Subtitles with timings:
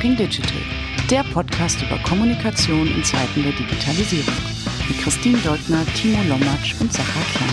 [0.00, 0.56] Talking Digital,
[1.10, 4.32] der Podcast über Kommunikation in Zeiten der Digitalisierung.
[4.88, 7.50] Mit Christine Deutner, Timo Lommatsch und Sacha Klein.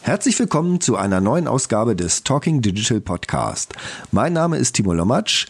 [0.00, 3.74] Herzlich willkommen zu einer neuen Ausgabe des Talking Digital Podcast.
[4.10, 5.44] Mein Name ist Timo Lommatsch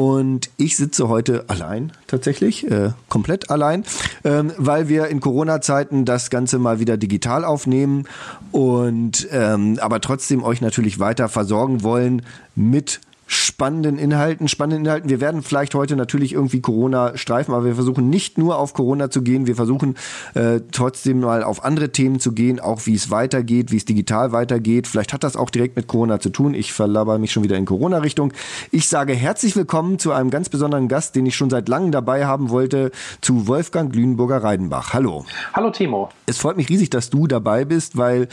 [0.00, 3.84] und ich sitze heute allein, tatsächlich, äh, komplett allein,
[4.24, 8.06] ähm, weil wir in Corona-Zeiten das Ganze mal wieder digital aufnehmen
[8.50, 12.22] und ähm, aber trotzdem euch natürlich weiter versorgen wollen
[12.54, 15.08] mit spannenden Inhalten, spannenden Inhalten.
[15.08, 19.08] Wir werden vielleicht heute natürlich irgendwie Corona streifen, aber wir versuchen nicht nur auf Corona
[19.08, 19.46] zu gehen.
[19.46, 19.94] Wir versuchen
[20.34, 24.32] äh, trotzdem mal auf andere Themen zu gehen, auch wie es weitergeht, wie es digital
[24.32, 24.88] weitergeht.
[24.88, 26.54] Vielleicht hat das auch direkt mit Corona zu tun.
[26.54, 28.32] Ich verlaber mich schon wieder in Corona-Richtung.
[28.72, 32.26] Ich sage herzlich willkommen zu einem ganz besonderen Gast, den ich schon seit langem dabei
[32.26, 32.90] haben wollte,
[33.20, 34.92] zu Wolfgang Glühenburger Reidenbach.
[34.92, 35.24] Hallo.
[35.52, 36.08] Hallo Timo.
[36.26, 38.26] Es freut mich riesig, dass du dabei bist, weil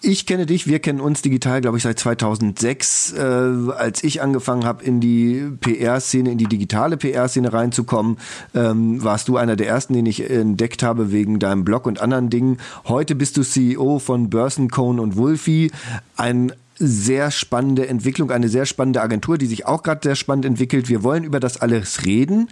[0.00, 3.20] ich kenne dich, wir kennen uns digital, glaube ich, seit 2006, äh,
[3.76, 8.18] als ich angefangen angefangen habe, in die PR-Szene, in die digitale PR-Szene reinzukommen,
[8.54, 12.30] ähm, warst du einer der ersten, den ich entdeckt habe wegen deinem Blog und anderen
[12.30, 12.58] Dingen.
[12.86, 15.72] Heute bist du CEO von Börsen, Cone und Wolfie.
[16.16, 20.88] Ein sehr spannende Entwicklung, eine sehr spannende Agentur, die sich auch gerade sehr spannend entwickelt.
[20.88, 22.48] Wir wollen über das alles reden,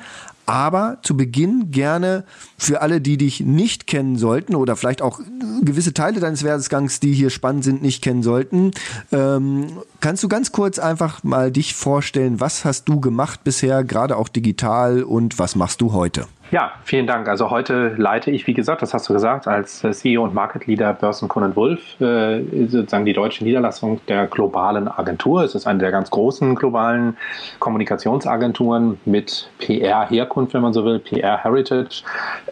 [0.47, 2.25] aber zu Beginn gerne
[2.57, 5.21] für alle, die dich nicht kennen sollten oder vielleicht auch
[5.63, 8.71] gewisse Teile deines Werdegangs, die hier spannend sind, nicht kennen sollten,
[9.13, 9.67] ähm,
[10.01, 14.29] kannst du ganz kurz einfach mal dich vorstellen, was hast du gemacht bisher, gerade auch
[14.29, 16.27] digital und was machst du heute?
[16.57, 17.29] Ja, vielen Dank.
[17.29, 20.67] Also heute leite ich, wie gesagt, das hast du gesagt, als äh, CEO und Market
[20.67, 25.43] Leader Börsen Conan Wolf äh, sozusagen die deutsche Niederlassung der globalen Agentur.
[25.43, 27.19] Es ist eine der ganz großen globalen
[27.59, 32.05] Kommunikationsagenturen mit PR-Herkunft, wenn man so will, PR-Heritage.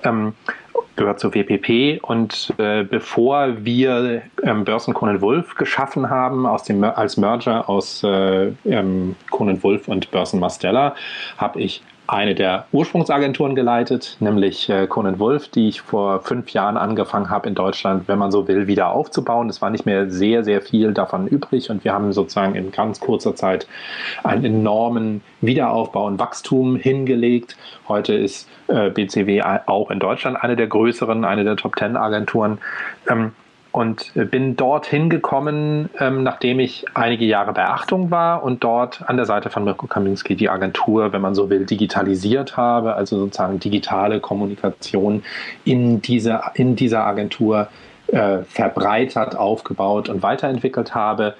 [0.02, 0.34] Ähm,
[0.96, 6.84] gehört zur WPP und äh, bevor wir ähm, Börsen Conan Wolf geschaffen haben aus dem
[6.84, 10.94] als Merger aus äh, ähm, Conan Wolf und Börsen Mastella,
[11.38, 16.76] habe ich eine der Ursprungsagenturen geleitet, nämlich äh, Conan Wolf, die ich vor fünf Jahren
[16.76, 19.48] angefangen habe in Deutschland, wenn man so will, wieder aufzubauen.
[19.48, 23.00] Es war nicht mehr sehr, sehr viel davon übrig und wir haben sozusagen in ganz
[23.00, 23.66] kurzer Zeit
[24.22, 27.56] einen enormen Wiederaufbau und Wachstum hingelegt.
[27.88, 32.58] Heute ist äh, BCW auch in Deutschland eine der größeren, eine der Top Ten Agenturen.
[33.08, 33.32] Ähm,
[33.74, 39.16] und bin dorthin gekommen, ähm, nachdem ich einige Jahre bei Achtung war und dort an
[39.16, 43.58] der Seite von Mirko Kaminski die Agentur, wenn man so will, digitalisiert habe, also sozusagen
[43.58, 45.24] digitale Kommunikation
[45.64, 47.66] in dieser, in dieser Agentur
[48.06, 51.34] äh, verbreitert, aufgebaut und weiterentwickelt habe.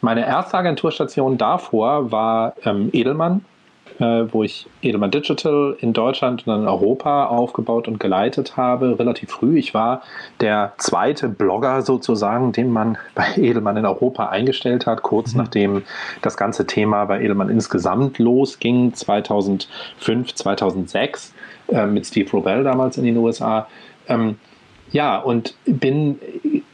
[0.00, 3.55] Meine erste Agenturstation davor war ähm, Edelmann, äh,
[3.98, 9.30] wo ich Edelmann Digital in Deutschland und dann in Europa aufgebaut und geleitet habe, relativ
[9.30, 9.58] früh.
[9.58, 10.02] Ich war
[10.40, 15.38] der zweite Blogger sozusagen, den man bei Edelmann in Europa eingestellt hat, kurz mhm.
[15.38, 15.82] nachdem
[16.22, 21.34] das ganze Thema bei Edelmann insgesamt losging, 2005, 2006,
[21.68, 23.68] äh, mit Steve Robel damals in den USA.
[24.08, 24.36] Ähm,
[24.92, 26.20] ja, und bin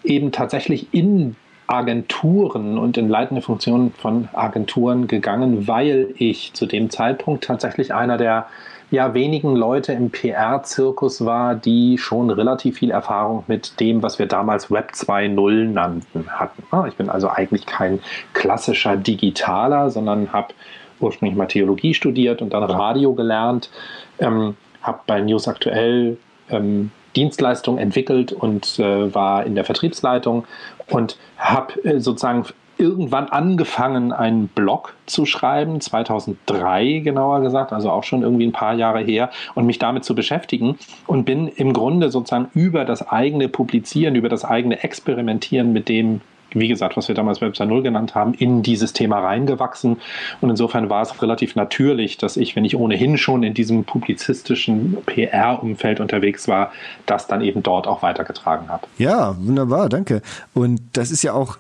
[0.04, 1.37] eben tatsächlich in
[1.67, 8.19] Agenturen und in leitende Funktionen von Agenturen gegangen, weil ich zu dem Zeitpunkt tatsächlich einer
[8.19, 8.47] der
[8.93, 14.27] ja, wenigen Leute im PR-Zirkus war, die schon relativ viel Erfahrung mit dem, was wir
[14.27, 16.62] damals Web 2.0 nannten, hatten.
[16.71, 18.01] Ah, ich bin also eigentlich kein
[18.34, 20.53] klassischer Digitaler, sondern habe
[21.01, 23.71] ursprünglich mal Theologie studiert und dann Radio gelernt,
[24.19, 26.19] ähm, habe bei News Aktuell
[26.51, 30.45] ähm, Dienstleistung entwickelt und äh, war in der Vertriebsleitung
[30.92, 32.44] und habe äh, sozusagen
[32.78, 38.75] irgendwann angefangen, einen Blog zu schreiben, 2003 genauer gesagt, also auch schon irgendwie ein paar
[38.75, 40.78] Jahre her, und mich damit zu beschäftigen.
[41.06, 46.22] Und bin im Grunde sozusagen über das eigene Publizieren, über das eigene Experimentieren mit dem,
[46.55, 49.99] wie gesagt, was wir damals Website 0 genannt haben, in dieses Thema reingewachsen.
[50.41, 54.99] Und insofern war es relativ natürlich, dass ich, wenn ich ohnehin schon in diesem publizistischen
[55.07, 56.73] PR-Umfeld unterwegs war,
[57.07, 58.87] das dann eben dort auch weitergetragen habe.
[58.99, 60.22] Ja, wunderbar, danke.
[60.54, 61.59] Und das ist ja auch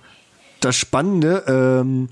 [0.60, 1.44] das Spannende.
[1.46, 2.08] Ähm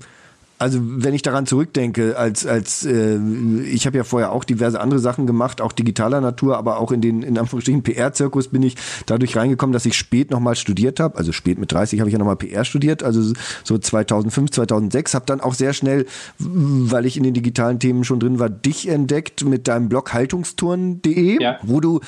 [0.61, 3.17] also wenn ich daran zurückdenke, als als äh,
[3.65, 7.01] ich habe ja vorher auch diverse andere Sachen gemacht, auch digitaler Natur, aber auch in
[7.01, 8.75] den in Anführungsstrichen PR-Zirkus bin ich
[9.07, 11.17] dadurch reingekommen, dass ich spät nochmal studiert habe.
[11.17, 15.15] Also spät mit 30 habe ich ja nochmal PR studiert, also so 2005, 2006.
[15.15, 16.05] Habe dann auch sehr schnell,
[16.37, 21.41] weil ich in den digitalen Themen schon drin war, dich entdeckt mit deinem Blog haltungsturn.de,
[21.41, 21.57] ja.
[21.63, 22.01] wo du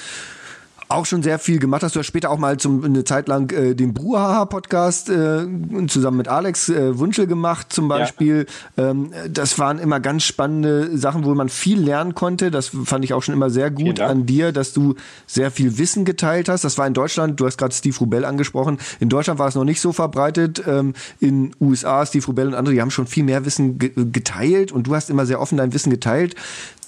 [0.93, 1.95] auch schon sehr viel gemacht hast.
[1.95, 5.45] Du hast später auch mal zum, eine Zeit lang äh, den Bruhaha-Podcast äh,
[5.87, 8.45] zusammen mit Alex äh, Wunschel gemacht zum Beispiel.
[8.77, 8.91] Ja.
[8.91, 12.51] Ähm, das waren immer ganz spannende Sachen, wo man viel lernen konnte.
[12.51, 14.95] Das fand ich auch schon immer sehr gut an dir, dass du
[15.27, 16.63] sehr viel Wissen geteilt hast.
[16.63, 19.65] Das war in Deutschland, du hast gerade Steve Rubell angesprochen, in Deutschland war es noch
[19.65, 20.63] nicht so verbreitet.
[20.67, 24.87] Ähm, in USA, Steve Rubell und andere, die haben schon viel mehr Wissen geteilt und
[24.87, 26.35] du hast immer sehr offen dein Wissen geteilt.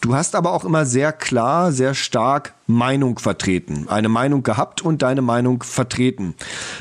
[0.01, 3.87] Du hast aber auch immer sehr klar, sehr stark Meinung vertreten.
[3.87, 6.35] Eine Meinung gehabt und deine Meinung vertreten.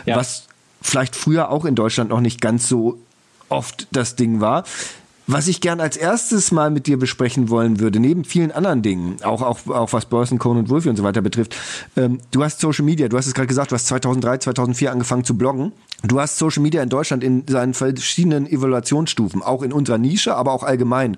[0.07, 0.17] Ja.
[0.17, 0.47] Was
[0.81, 2.99] vielleicht früher auch in Deutschland noch nicht ganz so
[3.49, 4.65] oft das Ding war.
[5.27, 9.17] Was ich gern als erstes mal mit dir besprechen wollen würde, neben vielen anderen Dingen,
[9.23, 11.57] auch, auch, auch was Börsen, Cohn und Wolfie und so weiter betrifft,
[11.97, 15.25] ähm, du hast Social Media, du hast es gerade gesagt, du hast 2003, 2004 angefangen
[15.25, 15.73] zu bloggen.
[16.03, 20.53] Du hast Social Media in Deutschland in seinen verschiedenen Evaluationsstufen, auch in unserer Nische, aber
[20.53, 21.17] auch allgemein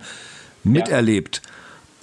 [0.62, 1.42] miterlebt.
[1.44, 1.52] Ja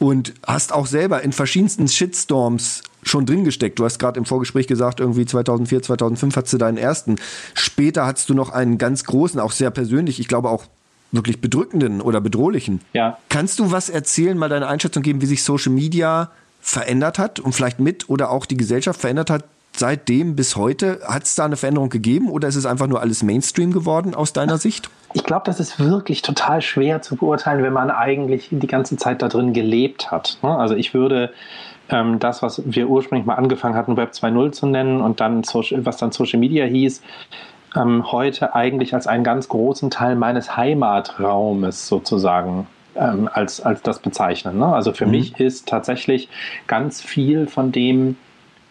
[0.04, 3.80] und hast auch selber in verschiedensten Shitstorms schon drin gesteckt.
[3.80, 7.16] Du hast gerade im Vorgespräch gesagt, irgendwie 2004, 2005 hattest du deinen ersten.
[7.54, 10.66] Später hattest du noch einen ganz großen, auch sehr persönlich, ich glaube auch
[11.14, 12.82] wirklich bedrückenden oder bedrohlichen.
[12.92, 13.18] Ja.
[13.30, 17.54] Kannst du was erzählen, mal deine Einschätzung geben, wie sich Social Media verändert hat und
[17.54, 21.00] vielleicht mit oder auch die Gesellschaft verändert hat seitdem bis heute?
[21.08, 24.34] Hat es da eine Veränderung gegeben oder ist es einfach nur alles Mainstream geworden aus
[24.34, 24.90] deiner Sicht?
[25.14, 29.22] Ich glaube, das ist wirklich total schwer zu beurteilen, wenn man eigentlich die ganze Zeit
[29.22, 30.38] da drin gelebt hat.
[30.42, 30.56] Ne?
[30.56, 31.32] Also ich würde
[31.90, 35.98] ähm, das, was wir ursprünglich mal angefangen hatten, Web 2.0 zu nennen und dann, was
[35.98, 37.02] dann Social Media hieß,
[37.76, 44.00] ähm, heute eigentlich als einen ganz großen Teil meines Heimatraumes sozusagen ähm, als, als das
[44.00, 44.58] bezeichnen.
[44.58, 44.68] Ne?
[44.68, 45.12] Also für mhm.
[45.12, 46.30] mich ist tatsächlich
[46.68, 48.18] ganz viel von dem,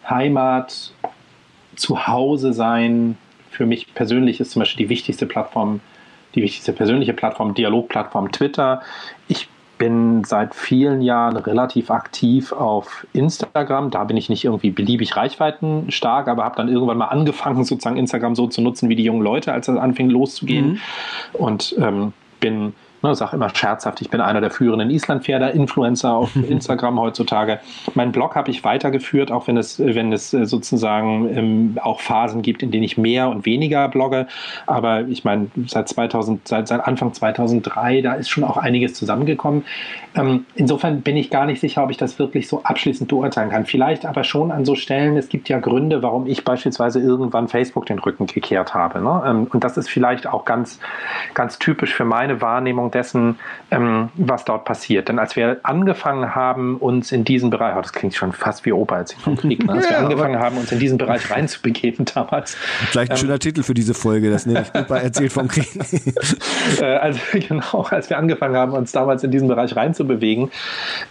[0.09, 0.93] Heimat,
[1.77, 3.17] Zuhause sein.
[3.51, 5.81] Für mich persönlich ist zum Beispiel die wichtigste Plattform,
[6.35, 8.83] die wichtigste persönliche Plattform, Dialogplattform Twitter.
[9.29, 13.91] Ich bin seit vielen Jahren relativ aktiv auf Instagram.
[13.91, 18.37] Da bin ich nicht irgendwie beliebig reichweitenstark, aber habe dann irgendwann mal angefangen, sozusagen Instagram
[18.37, 20.69] so zu nutzen wie die jungen Leute, als das anfing loszugehen.
[20.69, 20.79] Mhm.
[21.33, 27.01] Und ähm, bin ne, sage immer scherzhaft, ich bin einer der führenden Islandpferder-Influencer auf Instagram
[27.01, 27.61] heutzutage.
[27.95, 32.43] Mein Blog habe ich weitergeführt, auch wenn es, wenn es äh, sozusagen ähm, auch Phasen
[32.43, 34.27] gibt, in denen ich mehr und weniger blogge.
[34.67, 39.65] Aber ich meine, seit 2000, seit, seit Anfang 2003, da ist schon auch einiges zusammengekommen.
[40.15, 43.67] Ähm, insofern bin ich gar nicht sicher, ob ich das wirklich so abschließend beurteilen kann.
[43.67, 47.87] Vielleicht aber schon an so Stellen, es gibt ja Gründe, warum ich beispielsweise irgendwann Facebook
[47.87, 49.01] den Rücken gekehrt habe.
[49.01, 49.23] Ne?
[49.27, 50.79] Ähm, und das ist vielleicht auch ganz,
[51.35, 53.39] ganz typisch für meine Wahrnehmung dessen,
[53.71, 55.09] ähm, was dort passiert.
[55.09, 58.73] Denn als wir angefangen haben, uns in diesen Bereich, oh, das klingt schon fast wie
[58.73, 59.73] Opa als vom Krieg, ne?
[59.73, 62.57] als wir angefangen haben, uns in diesen Bereich reinzubegeben damals.
[62.91, 65.69] Vielleicht ein ähm, schöner Titel für diese Folge, das nenne ich Opa erzählt vom Krieg.
[66.81, 70.51] äh, also genau, als wir angefangen haben, uns damals in diesen Bereich reinzubewegen,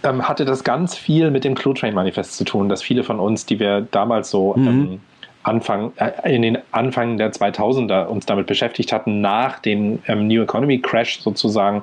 [0.02, 3.20] ähm, hatte das ganz viel mit dem Clue Train Manifest zu tun, dass viele von
[3.20, 5.00] uns, die wir damals so mhm.
[5.42, 10.42] Anfang, äh, in den Anfang der 2000er uns damit beschäftigt hatten, nach dem ähm, New
[10.42, 11.82] Economy Crash sozusagen,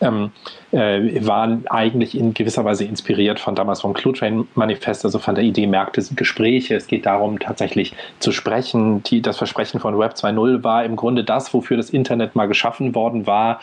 [0.00, 0.30] ähm,
[0.72, 5.34] äh, waren eigentlich in gewisser Weise inspiriert von damals vom Clue Train Manifest, also von
[5.34, 6.74] der Idee Märkte sind Gespräche.
[6.74, 9.02] Es geht darum, tatsächlich zu sprechen.
[9.02, 12.94] Die, das Versprechen von Web 2.0 war im Grunde das, wofür das Internet mal geschaffen
[12.94, 13.60] worden war,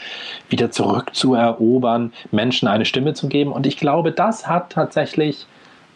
[0.50, 3.51] wieder zurückzuerobern, Menschen eine Stimme zu geben.
[3.51, 5.47] Und ich glaube, das hat tatsächlich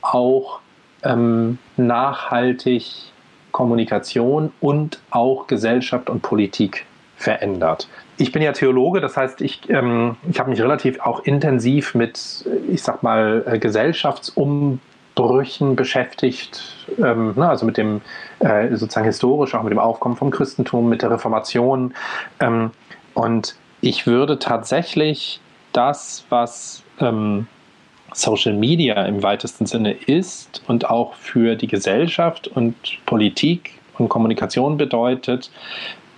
[0.01, 0.59] auch
[1.03, 3.12] ähm, nachhaltig
[3.53, 6.85] Kommunikation und auch Gesellschaft und Politik
[7.15, 7.87] verändert.
[8.17, 12.45] Ich bin ja Theologe, das heißt, ich, ähm, ich habe mich relativ auch intensiv mit,
[12.69, 18.01] ich sag mal, äh, Gesellschaftsumbrüchen beschäftigt, ähm, ne, also mit dem
[18.39, 21.93] äh, sozusagen historisch, auch mit dem Aufkommen vom Christentum, mit der Reformation.
[22.41, 22.71] Ähm,
[23.13, 25.39] und ich würde tatsächlich
[25.71, 27.47] das, was ähm,
[28.13, 34.77] Social Media im weitesten Sinne ist und auch für die Gesellschaft und Politik und Kommunikation
[34.77, 35.51] bedeutet,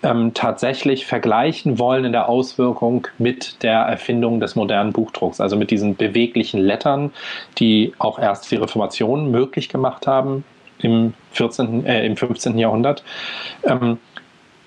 [0.03, 5.71] ähm, tatsächlich vergleichen wollen in der Auswirkung mit der Erfindung des modernen Buchdrucks, also mit
[5.71, 7.11] diesen beweglichen Lettern,
[7.57, 10.43] die auch erst die Reformation möglich gemacht haben
[10.79, 12.57] im 14., äh, im 15.
[12.57, 13.03] Jahrhundert.
[13.63, 13.97] Ähm,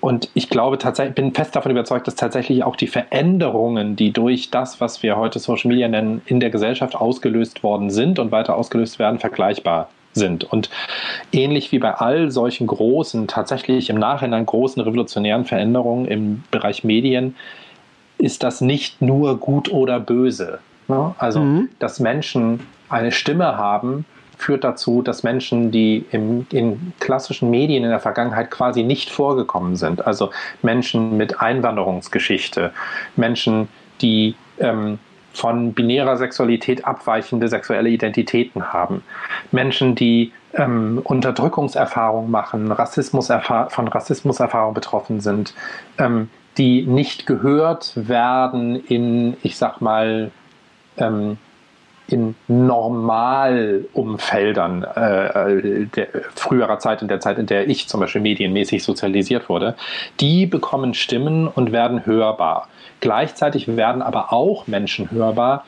[0.01, 4.49] und ich glaube tatsächlich, bin fest davon überzeugt, dass tatsächlich auch die Veränderungen, die durch
[4.49, 8.55] das, was wir heute Social Media nennen, in der Gesellschaft ausgelöst worden sind und weiter
[8.55, 10.43] ausgelöst werden, vergleichbar sind.
[10.43, 10.69] Und
[11.31, 17.35] ähnlich wie bei all solchen großen, tatsächlich im Nachhinein großen revolutionären Veränderungen im Bereich Medien,
[18.17, 20.59] ist das nicht nur gut oder böse.
[20.87, 21.13] Ne?
[21.17, 21.69] Also, mhm.
[21.79, 24.05] dass Menschen eine Stimme haben,
[24.39, 29.75] führt dazu, dass Menschen, die im, in klassischen Medien in der Vergangenheit quasi nicht vorgekommen
[29.75, 30.31] sind, also
[30.61, 32.71] Menschen mit Einwanderungsgeschichte,
[33.17, 33.67] Menschen,
[34.01, 34.97] die ähm,
[35.33, 39.03] von binärer Sexualität abweichende sexuelle Identitäten haben,
[39.51, 45.53] Menschen, die ähm, Unterdrückungserfahrungen machen, Rassismus von Rassismuserfahrung betroffen sind,
[45.97, 50.31] ähm, die nicht gehört werden in, ich sag mal,
[50.97, 51.37] ähm,
[52.11, 58.83] in Normalumfeldern äh, der, früherer Zeit, in der Zeit, in der ich zum Beispiel medienmäßig
[58.83, 59.75] sozialisiert wurde,
[60.19, 62.67] die bekommen Stimmen und werden hörbar.
[62.99, 65.65] Gleichzeitig werden aber auch Menschen hörbar,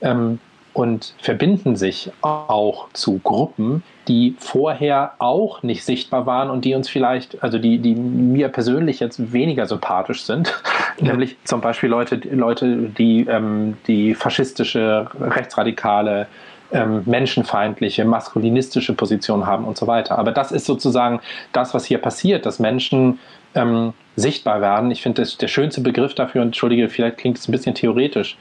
[0.00, 0.38] ähm,
[0.74, 6.88] und verbinden sich auch zu Gruppen, die vorher auch nicht sichtbar waren und die uns
[6.88, 10.52] vielleicht, also die, die mir persönlich jetzt weniger sympathisch sind,
[10.98, 11.06] ja.
[11.06, 16.26] nämlich zum Beispiel Leute, Leute, die ähm, die faschistische, rechtsradikale,
[16.72, 20.18] ähm, menschenfeindliche, maskulinistische Position haben und so weiter.
[20.18, 21.20] Aber das ist sozusagen
[21.52, 23.20] das, was hier passiert, dass Menschen
[23.54, 24.90] ähm, sichtbar werden.
[24.90, 28.36] Ich finde, der schönste Begriff dafür, entschuldige, vielleicht klingt es ein bisschen theoretisch,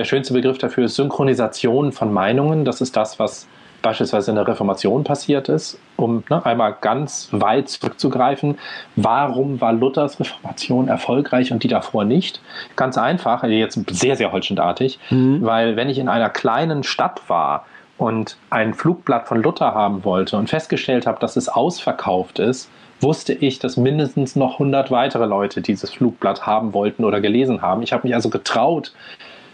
[0.00, 2.64] der schönste Begriff dafür ist Synchronisation von Meinungen.
[2.64, 3.46] Das ist das, was
[3.82, 8.58] beispielsweise in der Reformation passiert ist, um ne, einmal ganz weit zurückzugreifen.
[8.96, 12.40] Warum war Luthers Reformation erfolgreich und die davor nicht?
[12.76, 15.44] Ganz einfach, also jetzt sehr, sehr holschendartig, mhm.
[15.44, 17.66] weil wenn ich in einer kleinen Stadt war
[17.98, 23.34] und ein Flugblatt von Luther haben wollte und festgestellt habe, dass es ausverkauft ist, wusste
[23.34, 27.82] ich, dass mindestens noch 100 weitere Leute dieses Flugblatt haben wollten oder gelesen haben.
[27.82, 28.92] Ich habe mich also getraut,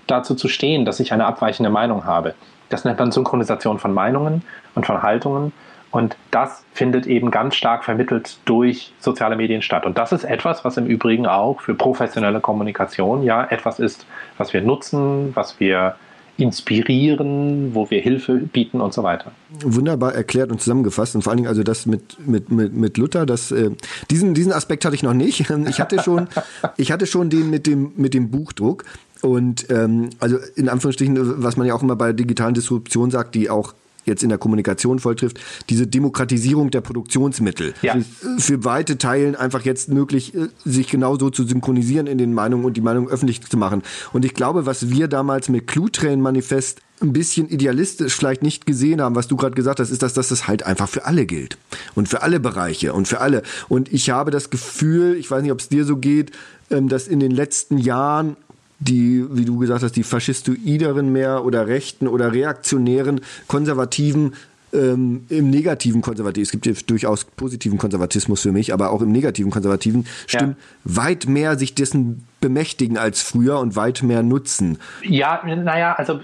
[0.06, 2.34] dazu zu stehen, dass ich eine abweichende Meinung habe.
[2.68, 4.42] Das nennt man Synchronisation von Meinungen
[4.75, 5.52] und von Haltungen.
[5.92, 9.86] Und das findet eben ganz stark vermittelt durch soziale Medien statt.
[9.86, 14.04] Und das ist etwas, was im Übrigen auch für professionelle Kommunikation ja etwas ist,
[14.36, 15.94] was wir nutzen, was wir
[16.38, 19.32] inspirieren, wo wir Hilfe bieten und so weiter.
[19.62, 23.25] Wunderbar erklärt und zusammengefasst und vor allen Dingen also das mit, mit, mit, mit Luther,
[23.25, 23.70] das, äh,
[24.10, 25.46] diesen, diesen Aspekt hatte ich noch nicht.
[25.68, 26.28] Ich hatte schon,
[26.76, 28.84] ich hatte schon den mit dem, mit dem Buchdruck.
[29.23, 33.50] Und ähm, also in Anführungsstrichen, was man ja auch immer bei digitalen Disruption sagt, die
[33.50, 33.75] auch
[34.06, 37.75] jetzt in der Kommunikation volltrifft, diese Demokratisierung der Produktionsmittel.
[37.82, 37.96] Ja.
[37.96, 42.64] Für, für weite Teilen einfach jetzt möglich, äh, sich genauso zu synchronisieren in den Meinungen
[42.64, 43.82] und die Meinung öffentlich zu machen.
[44.12, 49.14] Und ich glaube, was wir damals mit Cluetrain-Manifest ein bisschen idealistisch vielleicht nicht gesehen haben,
[49.14, 51.58] was du gerade gesagt hast, ist, dass, dass das halt einfach für alle gilt.
[51.94, 53.42] Und für alle Bereiche und für alle.
[53.68, 56.30] Und ich habe das Gefühl, ich weiß nicht, ob es dir so geht,
[56.70, 58.37] ähm, dass in den letzten Jahren
[58.78, 64.35] die, wie du gesagt hast, die faschistoideren mehr oder rechten oder reaktionären Konservativen
[64.73, 69.12] ähm, im negativen Konservatismus, es gibt ja durchaus positiven Konservatismus für mich, aber auch im
[69.12, 70.97] negativen Konservativen Stimmen ja.
[70.97, 74.78] weit mehr sich dessen bemächtigen als früher und weit mehr nutzen.
[75.02, 76.21] Ja, naja, also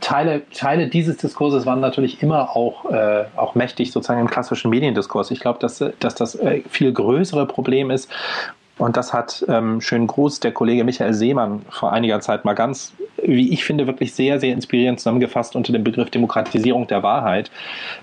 [0.00, 5.30] Teile, Teile dieses Diskurses waren natürlich immer auch, äh, auch mächtig sozusagen im klassischen Mediendiskurs.
[5.30, 8.08] Ich glaube, dass, dass das äh, viel größere Problem ist,
[8.80, 12.92] und das hat, ähm, schönen Gruß, der Kollege Michael Seemann vor einiger Zeit mal ganz,
[13.24, 17.50] wie ich finde, wirklich sehr, sehr inspirierend zusammengefasst unter dem Begriff Demokratisierung der Wahrheit,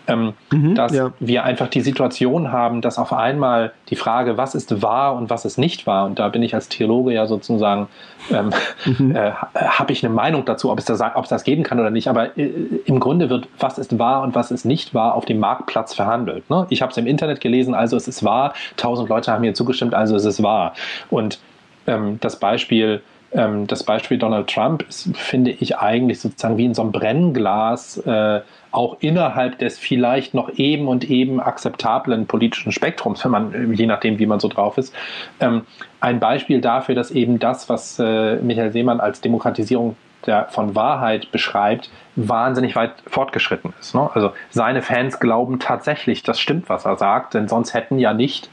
[0.08, 1.12] ähm, mhm, dass ja.
[1.20, 5.46] wir einfach die Situation haben, dass auf einmal die Frage, was ist wahr und was
[5.46, 7.88] ist nicht wahr, und da bin ich als Theologe ja sozusagen,
[8.32, 8.52] ähm,
[8.86, 9.16] mhm.
[9.16, 11.90] äh, habe ich eine Meinung dazu, ob es, das, ob es das geben kann oder
[11.90, 12.50] nicht, aber äh,
[12.86, 16.50] im Grunde wird, was ist wahr und was ist nicht wahr, auf dem Marktplatz verhandelt.
[16.50, 16.66] Ne?
[16.70, 19.94] Ich habe es im Internet gelesen, also es ist wahr, tausend Leute haben mir zugestimmt,
[19.94, 20.74] also es ist wahr.
[21.10, 21.40] Und
[21.88, 26.74] ähm, das Beispiel, ähm, das Beispiel Donald Trump ist, finde ich eigentlich sozusagen wie in
[26.74, 28.42] so einem Brennglas äh,
[28.72, 34.20] auch innerhalb des vielleicht noch eben und eben akzeptablen politischen Spektrums, wenn man, je nachdem,
[34.20, 34.94] wie man so drauf ist,
[35.40, 35.64] ähm,
[36.00, 39.96] ein Beispiel dafür, dass eben das, was äh, Michael Seemann als Demokratisierung
[40.28, 43.96] der von Wahrheit beschreibt, wahnsinnig weit fortgeschritten ist.
[43.96, 44.10] Ne?
[44.14, 48.50] Also seine Fans glauben tatsächlich, das stimmt, was er sagt, denn sonst hätten ja nicht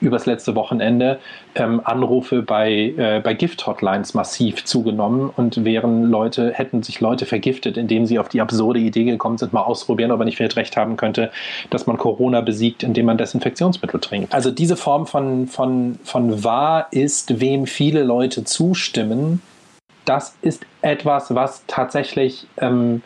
[0.00, 1.18] übers letzte Wochenende
[1.54, 7.76] ähm, Anrufe bei, äh, bei Gift-Hotlines massiv zugenommen und wären Leute, hätten sich Leute vergiftet,
[7.76, 10.76] indem sie auf die absurde Idee gekommen sind, mal ausprobieren, ob er nicht vielleicht recht
[10.76, 11.30] haben könnte,
[11.70, 14.34] dass man Corona besiegt, indem man Desinfektionsmittel trinkt.
[14.34, 19.40] Also diese Form von, von, von wahr ist, wem viele Leute zustimmen,
[20.04, 23.02] das ist etwas, was tatsächlich ähm,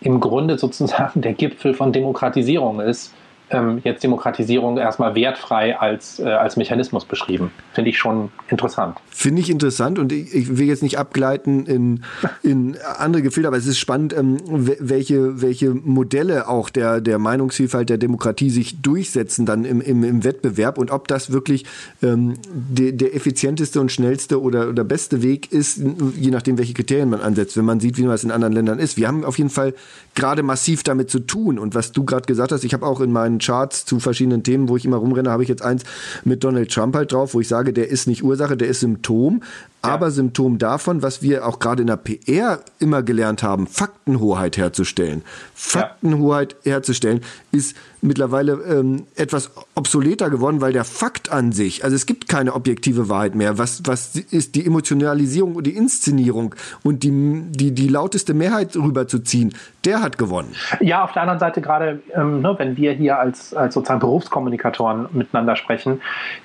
[0.00, 3.14] im Grunde sozusagen der Gipfel von Demokratisierung ist
[3.52, 7.50] ähm, jetzt Demokratisierung erstmal wertfrei als, äh, als Mechanismus beschrieben.
[7.72, 8.98] Finde ich schon interessant.
[9.10, 12.02] Finde ich interessant und ich, ich, will jetzt nicht abgleiten in,
[12.42, 17.90] in andere Gefilde, aber es ist spannend, ähm, welche, welche Modelle auch der, der Meinungsvielfalt
[17.90, 21.66] der Demokratie sich durchsetzen dann im, im, im Wettbewerb und ob das wirklich
[22.02, 25.80] ähm, de, der effizienteste und schnellste oder, oder beste Weg ist,
[26.16, 28.96] je nachdem, welche Kriterien man ansetzt, wenn man sieht, wie das in anderen Ländern ist.
[28.96, 29.74] Wir haben auf jeden Fall
[30.14, 33.12] gerade massiv damit zu tun und was du gerade gesagt hast, ich habe auch in
[33.12, 35.84] meinen Charts zu verschiedenen Themen, wo ich immer rumrenne, habe ich jetzt eins
[36.24, 39.42] mit Donald Trump halt drauf, wo ich sage, der ist nicht Ursache, der ist Symptom.
[39.82, 45.22] aber Symptom davon, was wir auch gerade in der PR immer gelernt haben, Faktenhoheit herzustellen.
[45.54, 46.72] Faktenhoheit ja.
[46.74, 47.20] herzustellen
[47.50, 52.54] ist mittlerweile ähm, etwas obsoleter geworden, weil der Fakt an sich, also es gibt keine
[52.54, 53.58] objektive Wahrheit mehr.
[53.58, 59.54] Was, was ist die Emotionalisierung und die Inszenierung und die, die, die lauteste Mehrheit rüberzuziehen,
[59.84, 60.52] der hat gewonnen.
[60.80, 65.08] Ja, auf der anderen Seite gerade, ähm, ne, wenn wir hier als, als sozusagen Berufskommunikatoren
[65.12, 66.00] miteinander sprechen,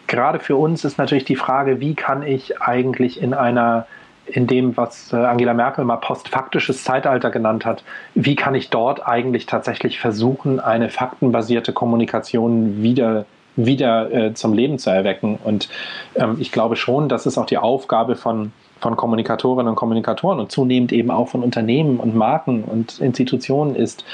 [0.07, 3.87] gerade für uns ist natürlich die Frage, wie kann ich eigentlich in einer
[4.29, 9.07] in dem, was äh, Angela Merkel mal postfaktisches Zeitalter genannt hat, wie kann ich dort
[9.07, 13.25] eigentlich tatsächlich versuchen, eine faktenbasierte Kommunikation wieder
[13.57, 15.39] wieder äh, zum Leben zu erwecken.
[15.43, 15.67] Und
[16.15, 20.51] ähm, ich glaube schon, dass es auch die Aufgabe von, von Kommunikatorinnen und Kommunikatoren und
[20.51, 24.05] zunehmend eben auch von Unternehmen und Marken und Institutionen ist,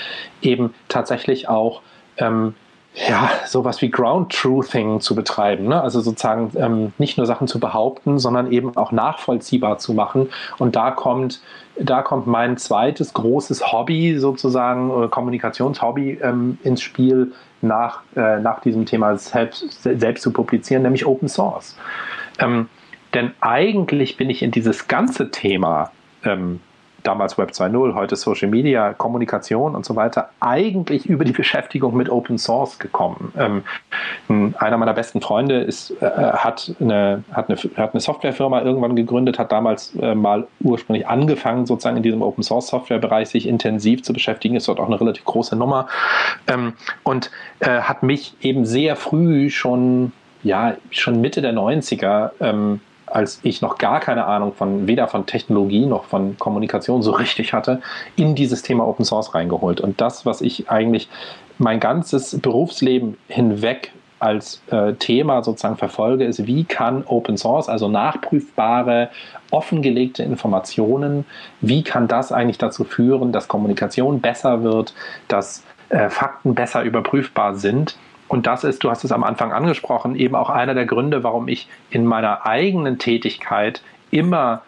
[0.42, 1.82] eben tatsächlich auch
[2.18, 2.56] ähm,
[2.96, 5.68] ja, sowas wie Ground Truthing zu betreiben.
[5.68, 5.82] Ne?
[5.82, 10.30] Also sozusagen ähm, nicht nur Sachen zu behaupten, sondern eben auch nachvollziehbar zu machen.
[10.60, 11.42] Und da kommt,
[11.80, 18.86] da kommt mein zweites großes Hobby sozusagen, Kommunikationshobby ähm, ins Spiel nach, äh, nach diesem
[18.86, 21.76] Thema selbst, selbst zu publizieren, nämlich Open Source.
[22.40, 22.70] Ähm,
[23.14, 25.92] denn eigentlich bin ich in dieses ganze Thema
[26.24, 26.60] ähm,
[27.04, 32.10] damals Web 2.0, heute Social Media, Kommunikation und so weiter, eigentlich über die Beschäftigung mit
[32.10, 33.34] Open Source gekommen.
[33.38, 38.96] Ähm, einer meiner besten Freunde ist, äh, hat, eine, hat, eine, hat eine Softwarefirma irgendwann
[38.96, 44.04] gegründet, hat damals äh, mal ursprünglich angefangen, sozusagen in diesem Open Source Software-Bereich sich intensiv
[44.04, 45.88] zu beschäftigen, ist dort auch eine relativ große Nummer
[46.48, 50.12] ähm, und äh, hat mich eben sehr früh schon
[50.44, 52.82] ja, schon Mitte der 90er ähm,
[53.14, 57.54] als ich noch gar keine Ahnung von weder von Technologie noch von Kommunikation so richtig
[57.54, 57.82] hatte,
[58.16, 59.82] in dieses Thema Open Source reingeholt.
[59.82, 61.10] Und das, was ich eigentlich
[61.60, 67.88] mein ganzes Berufsleben hinweg als äh, Thema sozusagen verfolge, ist, wie kann Open Source, also
[67.88, 69.10] nachprüfbare,
[69.52, 71.26] offengelegte Informationen,
[71.62, 74.96] wie kann das eigentlich dazu führen, dass Kommunikation besser wird,
[75.28, 77.96] dass äh, Fakten besser überprüfbar sind
[78.28, 81.48] und das ist, du hast es am Anfang angesprochen, eben auch einer der Gründe, warum
[81.48, 84.62] ich in meiner eigenen Tätigkeit immer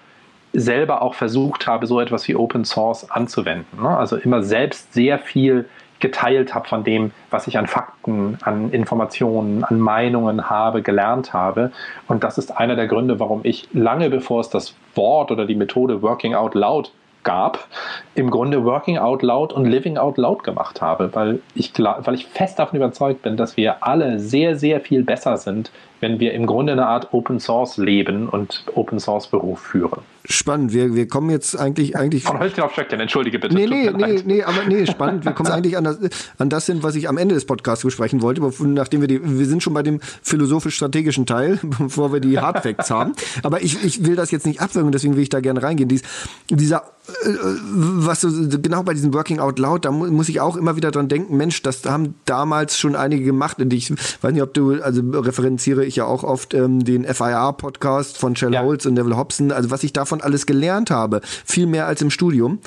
[0.54, 3.82] selber auch versucht habe, so etwas wie Open Source anzuwenden.
[3.82, 3.90] Ne?
[3.90, 5.66] Also immer selbst sehr viel
[6.00, 11.72] geteilt habe von dem, was ich an Fakten, an Informationen, an Meinungen habe, gelernt habe.
[12.08, 15.56] Und das ist einer der Gründe, warum ich lange bevor es das Wort oder die
[15.56, 16.92] Methode Working Out Loud
[17.26, 17.68] gab,
[18.16, 22.28] im Grunde Working Out Loud und Living Out Loud gemacht habe, weil ich, weil ich
[22.28, 25.72] fest davon überzeugt bin, dass wir alle sehr, sehr viel besser sind,
[26.06, 30.04] wenn wir im Grunde eine Art Open Source leben und Open Source Beruf führen.
[30.26, 30.72] Spannend.
[30.72, 33.00] Wir, wir kommen jetzt eigentlich eigentlich von Hölzchen auf Stöckchen.
[33.00, 33.56] Entschuldige bitte.
[33.56, 35.26] Nee, nee, nee, nee, aber nee, spannend.
[35.26, 36.00] Wir kommen eigentlich an das,
[36.38, 39.46] an das hin, was ich am Ende des Podcasts besprechen wollte, nachdem wir die, wir
[39.46, 43.14] sind schon bei dem philosophisch-strategischen Teil, bevor wir die Hardfacts haben.
[43.42, 45.90] Aber ich, ich will das jetzt nicht abwürgen, deswegen will ich da gerne reingehen.
[45.90, 46.04] Dies,
[46.50, 46.84] dieser
[47.24, 47.30] äh,
[47.68, 51.08] was so genau bei diesem Working Out Loud, da muss ich auch immer wieder dran
[51.08, 55.02] denken, Mensch, das haben damals schon einige gemacht und ich weiß nicht, ob du, also
[55.14, 58.64] referenziere ich ich ja auch oft ähm, den FIR-Podcast von Shell ja.
[58.64, 62.10] Holtz und Neville Hobson, also was ich davon alles gelernt habe, viel mehr als im
[62.10, 62.60] Studium.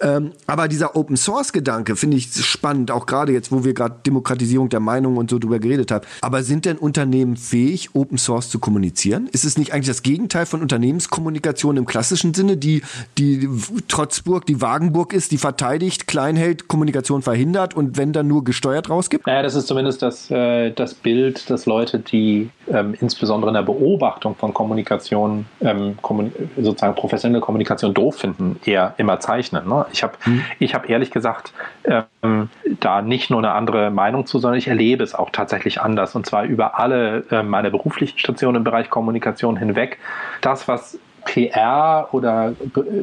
[0.00, 4.80] Ähm, aber dieser Open-Source-Gedanke finde ich spannend, auch gerade jetzt, wo wir gerade Demokratisierung der
[4.80, 6.04] Meinung und so drüber geredet haben.
[6.22, 9.28] Aber sind denn Unternehmen fähig, Open-Source zu kommunizieren?
[9.30, 12.82] Ist es nicht eigentlich das Gegenteil von Unternehmenskommunikation im klassischen Sinne, die,
[13.16, 13.48] die
[13.86, 18.90] Trotzburg, die Wagenburg ist, die verteidigt, klein hält, Kommunikation verhindert und wenn dann nur gesteuert
[18.90, 19.26] rausgibt?
[19.26, 23.62] Naja, das ist zumindest das, äh, das Bild, dass Leute, die ähm, insbesondere in der
[23.62, 29.68] Beobachtung von Kommunikation, ähm, kommun sozusagen professionelle Kommunikation doof finden, eher immer zeichnen.
[29.68, 29.86] Ne?
[29.92, 30.42] Ich habe hm.
[30.60, 31.52] hab ehrlich gesagt
[31.84, 32.48] ähm,
[32.80, 36.26] da nicht nur eine andere Meinung zu, sondern ich erlebe es auch tatsächlich anders und
[36.26, 39.98] zwar über alle äh, meine beruflichen Stationen im Bereich Kommunikation hinweg.
[40.40, 42.54] Das, was PR oder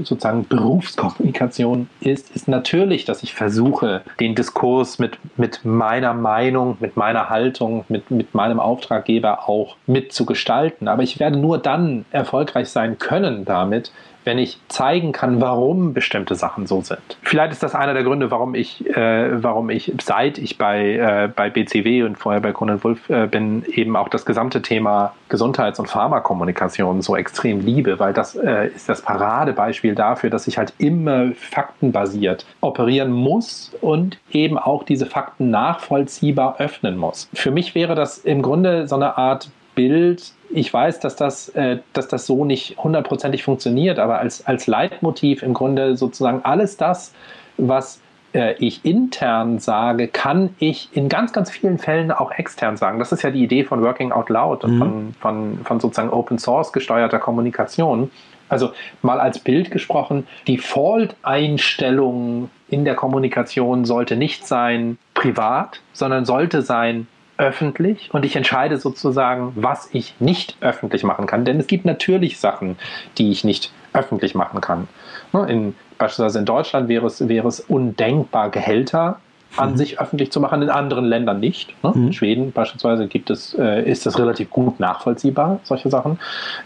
[0.04, 6.98] sozusagen Berufskommunikation ist, ist natürlich, dass ich versuche, den Diskurs mit, mit meiner Meinung, mit
[6.98, 10.88] meiner Haltung, mit, mit meinem Auftraggeber auch mitzugestalten.
[10.88, 13.92] Aber ich werde nur dann erfolgreich sein können damit,
[14.30, 17.00] wenn ich zeigen kann, warum bestimmte Sachen so sind.
[17.24, 21.30] Vielleicht ist das einer der Gründe, warum ich, äh, warum ich, seit ich bei, äh,
[21.36, 25.80] bei BCW und vorher bei Conan Wolf äh, bin, eben auch das gesamte Thema Gesundheits-
[25.80, 30.74] und Pharmakommunikation so extrem liebe, weil das äh, ist das Paradebeispiel dafür, dass ich halt
[30.78, 37.30] immer faktenbasiert operieren muss und eben auch diese Fakten nachvollziehbar öffnen muss.
[37.34, 41.80] Für mich wäre das im Grunde so eine Art Bild, ich weiß, dass das, äh,
[41.94, 47.14] dass das so nicht hundertprozentig funktioniert, aber als, als Leitmotiv im Grunde sozusagen alles das,
[47.58, 48.00] was
[48.34, 53.00] äh, ich intern sage, kann ich in ganz, ganz vielen Fällen auch extern sagen.
[53.00, 54.80] Das ist ja die Idee von Working Out Loud und mhm.
[54.80, 58.12] von, von, von sozusagen Open Source gesteuerter Kommunikation.
[58.48, 58.72] Also
[59.04, 66.64] mal als Bild gesprochen, die Default-Einstellung in der Kommunikation sollte nicht sein privat, sondern sollte
[66.64, 67.08] sein
[67.40, 71.46] öffentlich und ich entscheide sozusagen, was ich nicht öffentlich machen kann.
[71.46, 72.78] Denn es gibt natürlich Sachen,
[73.18, 74.88] die ich nicht öffentlich machen kann.
[75.32, 79.20] Ne, in, beispielsweise in Deutschland wäre es, wäre es undenkbar, Gehälter
[79.56, 79.78] an mhm.
[79.78, 81.74] sich öffentlich zu machen, in anderen Ländern nicht.
[81.82, 81.94] Ne?
[81.96, 82.08] Mhm.
[82.08, 86.20] In Schweden beispielsweise gibt es, äh, ist das relativ gut nachvollziehbar, solche Sachen.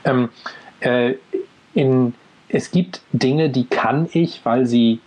[0.03, 0.29] Ähm,
[0.79, 1.13] äh,
[1.75, 2.15] in,
[2.49, 4.99] es gibt Dinge, die kann ich, weil sie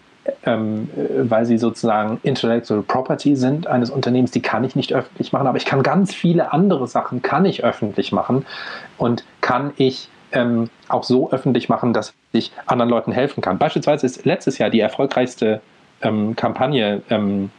[0.45, 5.33] ähm, äh, weil sie sozusagen Intellectual Property sind eines Unternehmens, die kann ich nicht öffentlich
[5.33, 8.47] machen, aber ich kann ganz viele andere Sachen, kann ich öffentlich machen
[8.99, 13.59] und kann ich ähm, auch so öffentlich machen, dass ich anderen Leuten helfen kann.
[13.59, 15.61] Beispielsweise ist letztes Jahr die erfolgreichste
[16.03, 17.51] ähm, Kampagne, ähm,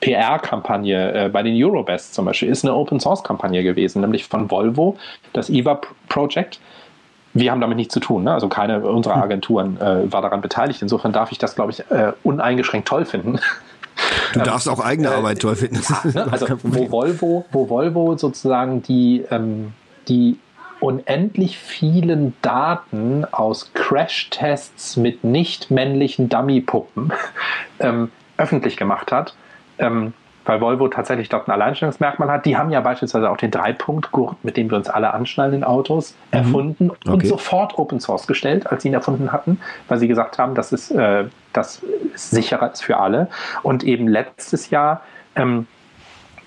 [0.00, 4.96] PR-Kampagne äh, bei den Eurobest zum Beispiel, ist eine Open-Source-Kampagne gewesen, nämlich von Volvo,
[5.32, 6.60] das EVA Project
[7.34, 8.24] wir haben damit nichts zu tun.
[8.24, 8.32] Ne?
[8.32, 9.22] Also keine unserer hm.
[9.22, 10.82] Agenturen äh, war daran beteiligt.
[10.82, 13.40] Insofern darf ich das, glaube ich, äh, uneingeschränkt toll finden.
[14.32, 15.82] Du ähm, darfst auch eigene äh, Arbeit toll finden.
[16.04, 16.32] Ja, ne?
[16.32, 19.72] Also wo Volvo, wo Volvo sozusagen die, ähm,
[20.08, 20.38] die
[20.80, 27.12] unendlich vielen Daten aus Crash-Tests mit nicht männlichen Dummy-Puppen
[27.80, 29.34] ähm, öffentlich gemacht hat,
[29.78, 30.12] ähm,
[30.44, 32.46] weil Volvo tatsächlich dort ein Alleinstellungsmerkmal hat.
[32.46, 36.14] Die haben ja beispielsweise auch den Dreipunktgurt, mit dem wir uns alle anschnallen in Autos,
[36.30, 36.38] mhm.
[36.38, 37.10] erfunden okay.
[37.10, 40.72] und sofort Open Source gestellt, als sie ihn erfunden hatten, weil sie gesagt haben, das
[40.72, 41.82] ist, äh, das
[42.14, 43.28] ist sicherer ist für alle.
[43.62, 45.02] Und eben letztes Jahr
[45.36, 45.66] ähm,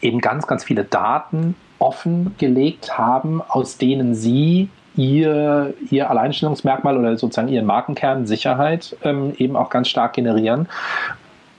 [0.02, 7.50] eben ganz, ganz viele Daten offengelegt haben, aus denen sie ihr, ihr Alleinstellungsmerkmal oder sozusagen
[7.50, 10.68] ihren Markenkern Sicherheit ähm, eben auch ganz stark generieren.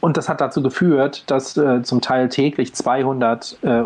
[0.06, 3.82] Und das hat dazu geführt, dass äh, zum Teil täglich 200, äh,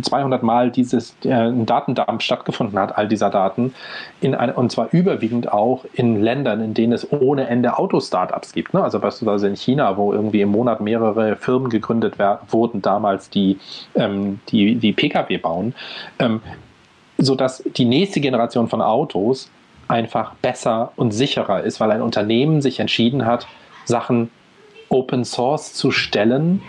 [0.00, 3.74] 200 Mal dieses äh, Datendump stattgefunden hat, all dieser Daten,
[4.20, 8.74] in ein, und zwar überwiegend auch in Ländern, in denen es ohne Ende Autostartups gibt.
[8.74, 8.84] Ne?
[8.84, 12.14] Also beispielsweise in China, wo irgendwie im Monat mehrere Firmen gegründet
[12.48, 13.58] wurden, damals die,
[13.96, 15.74] ähm, die, die Pkw bauen,
[16.20, 16.42] ähm,
[17.18, 19.50] sodass die nächste Generation von Autos
[19.88, 23.48] einfach besser und sicherer ist, weil ein Unternehmen sich entschieden hat,
[23.84, 24.30] Sachen
[24.88, 26.62] Open Source zu stellen.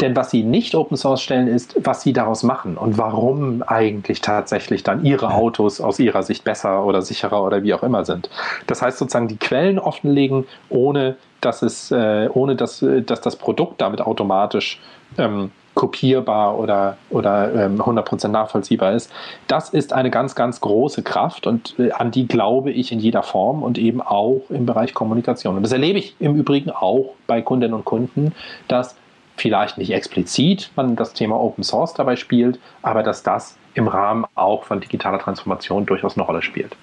[0.00, 4.20] Denn was sie nicht Open Source stellen, ist, was sie daraus machen und warum eigentlich
[4.20, 8.28] tatsächlich dann ihre Autos aus ihrer Sicht besser oder sicherer oder wie auch immer sind.
[8.66, 13.80] Das heißt sozusagen die Quellen offenlegen, ohne dass es, äh, ohne dass, dass das Produkt
[13.80, 14.80] damit automatisch
[15.16, 19.12] ähm, kopierbar oder, oder ähm, 100% nachvollziehbar ist.
[19.46, 23.22] Das ist eine ganz, ganz große Kraft und äh, an die glaube ich in jeder
[23.22, 25.56] Form und eben auch im Bereich Kommunikation.
[25.56, 28.32] Und das erlebe ich im Übrigen auch bei Kundinnen und Kunden,
[28.68, 28.96] dass
[29.36, 34.24] vielleicht nicht explizit man das Thema Open Source dabei spielt, aber dass das im Rahmen
[34.34, 36.74] auch von digitaler Transformation durchaus eine Rolle spielt.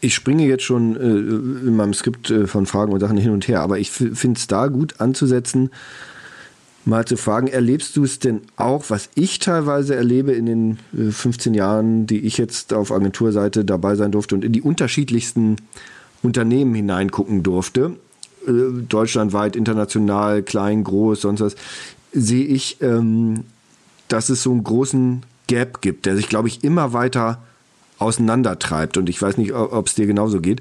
[0.00, 3.46] Ich springe jetzt schon äh, in meinem Skript äh, von Fragen und Sachen hin und
[3.46, 5.70] her, aber ich finde es da gut anzusetzen,
[6.84, 10.78] mal zu fragen, erlebst du es denn auch, was ich teilweise erlebe in den
[11.12, 15.56] 15 äh, Jahren, die ich jetzt auf Agenturseite dabei sein durfte und in die unterschiedlichsten
[16.22, 17.96] Unternehmen hineingucken durfte,
[18.46, 21.56] äh, deutschlandweit, international, klein, groß, sonst was,
[22.12, 23.44] sehe ich, ähm,
[24.08, 27.42] dass es so einen großen Gap gibt, der sich, glaube ich, immer weiter
[28.00, 28.96] auseinandertreibt.
[28.96, 30.60] Und ich weiß nicht, ob es dir genauso geht.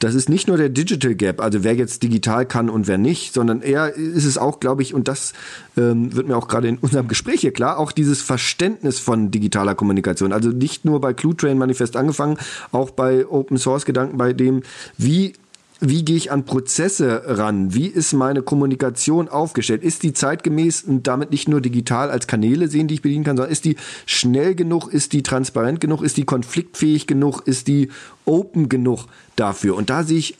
[0.00, 3.32] Das ist nicht nur der Digital Gap, also wer jetzt digital kann und wer nicht,
[3.32, 5.32] sondern eher ist es auch, glaube ich, und das
[5.76, 9.74] ähm, wird mir auch gerade in unserem Gespräch hier klar, auch dieses Verständnis von digitaler
[9.74, 10.32] Kommunikation.
[10.32, 12.36] Also nicht nur bei Clue Train Manifest angefangen,
[12.72, 14.62] auch bei Open Source Gedanken, bei dem,
[14.98, 15.34] wie
[15.80, 17.72] wie gehe ich an Prozesse ran?
[17.74, 19.82] Wie ist meine Kommunikation aufgestellt?
[19.82, 23.36] Ist die zeitgemäß und damit nicht nur digital als Kanäle sehen, die ich bedienen kann,
[23.36, 24.92] sondern ist die schnell genug?
[24.92, 26.02] Ist die transparent genug?
[26.02, 27.42] Ist die konfliktfähig genug?
[27.46, 27.88] Ist die
[28.26, 29.76] open genug dafür?
[29.76, 30.36] Und da sehe ich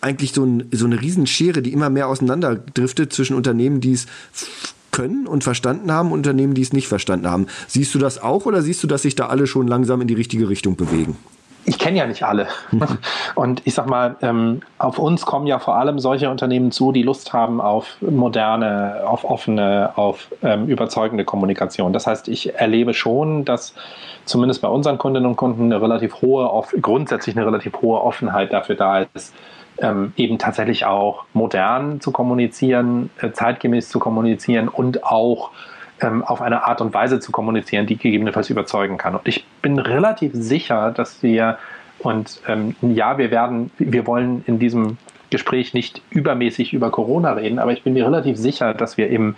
[0.00, 4.06] eigentlich so, ein, so eine Riesenschere, die immer mehr auseinanderdriftet zwischen Unternehmen, die es
[4.90, 7.46] können und verstanden haben, und Unternehmen, die es nicht verstanden haben.
[7.68, 10.14] Siehst du das auch oder siehst du, dass sich da alle schon langsam in die
[10.14, 11.16] richtige Richtung bewegen?
[11.66, 12.46] Ich kenne ja nicht alle.
[13.34, 17.02] Und ich sag mal, ähm, auf uns kommen ja vor allem solche Unternehmen zu, die
[17.02, 21.92] Lust haben auf moderne, auf offene, auf ähm, überzeugende Kommunikation.
[21.92, 23.74] Das heißt, ich erlebe schon, dass
[24.24, 28.76] zumindest bei unseren Kundinnen und Kunden eine relativ hohe, grundsätzlich eine relativ hohe Offenheit dafür
[28.76, 29.34] da ist,
[29.78, 35.50] ähm, eben tatsächlich auch modern zu kommunizieren, äh, zeitgemäß zu kommunizieren und auch
[36.00, 39.14] ähm, auf eine Art und Weise zu kommunizieren, die gegebenenfalls überzeugen kann.
[39.14, 41.58] Und ich bin relativ sicher, dass wir
[42.00, 44.98] und ähm, ja, wir werden, wir wollen in diesem
[45.30, 49.36] Gespräch nicht übermäßig über Corona reden, aber ich bin mir relativ sicher, dass wir im,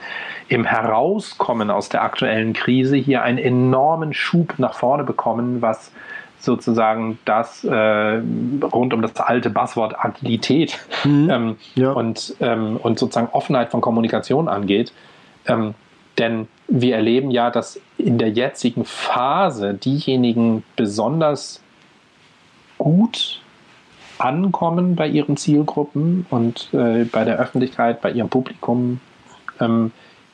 [0.48, 5.92] im Herauskommen aus der aktuellen Krise hier einen enormen Schub nach vorne bekommen, was
[6.38, 8.20] sozusagen das äh,
[8.62, 11.30] rund um das alte Buzzword Agilität mhm.
[11.30, 11.92] ähm, ja.
[11.92, 14.92] und, ähm, und sozusagen Offenheit von Kommunikation angeht.
[15.46, 15.74] Ähm,
[16.18, 21.62] denn wir erleben ja, dass in der jetzigen Phase diejenigen besonders
[22.78, 23.40] gut
[24.18, 29.00] ankommen bei ihren Zielgruppen und äh, bei der Öffentlichkeit, bei ihrem Publikum,
[29.60, 29.92] ähm,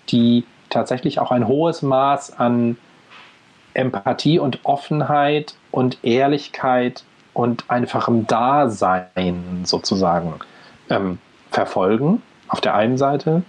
[0.09, 2.77] die tatsächlich auch ein hohes Maß an
[3.75, 10.35] Empathie und Offenheit und Ehrlichkeit und einfachem Dasein sozusagen
[10.90, 11.18] ähm,
[11.51, 13.42] verfolgen, auf der einen Seite.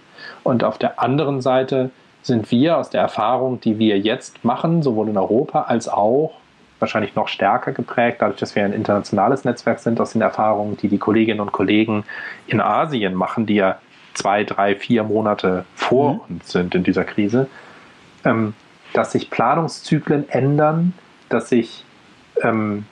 [0.44, 1.90] Und auf der anderen Seite
[2.24, 6.34] sind wir aus der Erfahrung, die wir jetzt machen, sowohl in Europa als auch
[6.80, 10.88] wahrscheinlich noch stärker geprägt, dadurch, dass wir ein internationales Netzwerk sind, aus den Erfahrungen, die
[10.88, 12.04] die Kolleginnen und Kollegen
[12.48, 13.78] in Asien machen, die ja
[14.14, 16.22] zwei, drei, vier Monate vor mhm.
[16.30, 17.48] uns sind in dieser Krise,
[18.26, 18.54] ähm,
[18.94, 20.94] dass sich Planungszyklen ändern,
[21.30, 21.86] dass sich
[22.42, 22.86] ähm,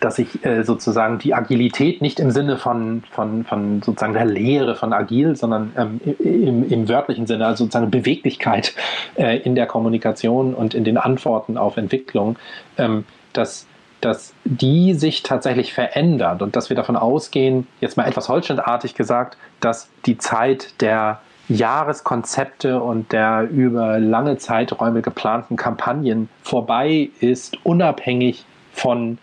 [0.00, 4.74] dass sich äh, sozusagen die Agilität nicht im Sinne von, von, von sozusagen der Lehre
[4.74, 8.74] von agil, sondern ähm, im, im wörtlichen Sinne, also sozusagen Beweglichkeit
[9.16, 12.36] äh, in der Kommunikation und in den Antworten auf Entwicklung,
[12.76, 13.66] ähm, dass,
[14.00, 19.38] dass die sich tatsächlich verändert und dass wir davon ausgehen, jetzt mal etwas holzschnittartig gesagt,
[19.60, 28.44] dass die Zeit der Jahreskonzepte und der über lange Zeiträume geplanten Kampagnen vorbei ist, unabhängig
[28.70, 29.16] von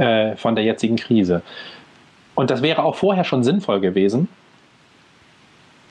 [0.00, 1.42] äh, von der jetzigen Krise.
[2.34, 4.28] Und das wäre auch vorher schon sinnvoll gewesen,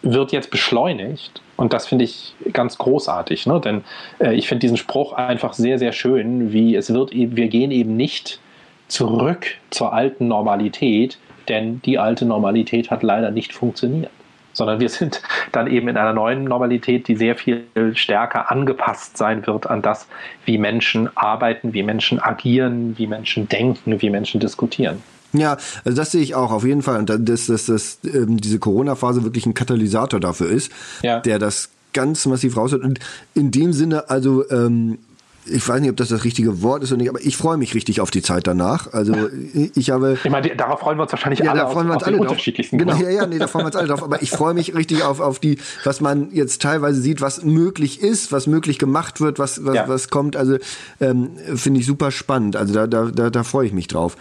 [0.01, 1.41] wird jetzt beschleunigt.
[1.57, 3.61] Und das finde ich ganz großartig, ne?
[3.61, 3.83] denn
[4.19, 7.71] äh, ich finde diesen Spruch einfach sehr, sehr schön, wie es wird, e-, wir gehen
[7.71, 8.39] eben nicht
[8.87, 14.09] zurück zur alten Normalität, denn die alte Normalität hat leider nicht funktioniert
[14.53, 19.45] sondern wir sind dann eben in einer neuen Normalität, die sehr viel stärker angepasst sein
[19.47, 20.07] wird an das,
[20.45, 25.01] wie Menschen arbeiten, wie Menschen agieren, wie Menschen denken, wie Menschen diskutieren.
[25.33, 26.97] Ja, also das sehe ich auch auf jeden Fall.
[26.97, 30.71] Und dass, dass, dass ähm, diese Corona-Phase wirklich ein Katalysator dafür ist,
[31.03, 31.19] ja.
[31.19, 32.83] der das ganz massiv raushört.
[32.83, 32.99] Und
[33.35, 34.99] in dem Sinne, also ähm,
[35.45, 37.73] ich weiß nicht, ob das das richtige Wort ist oder nicht, aber ich freue mich
[37.73, 38.93] richtig auf die Zeit danach.
[38.93, 39.13] Also
[39.75, 40.17] ich habe.
[40.23, 41.61] Ich meine, darauf freuen wir uns wahrscheinlich ja, alle.
[41.61, 42.37] Da freuen wir uns alle drauf.
[42.71, 44.03] Genau, ja, ja, nee, da freuen wir uns alle drauf.
[44.03, 48.01] Aber ich freue mich richtig auf, auf die, was man jetzt teilweise sieht, was möglich
[48.01, 49.87] ist, was möglich gemacht wird, was, was, ja.
[49.87, 50.35] was kommt.
[50.35, 50.57] Also
[50.99, 52.55] ähm, finde ich super spannend.
[52.55, 54.17] Also da, da, da, da freue ich mich drauf.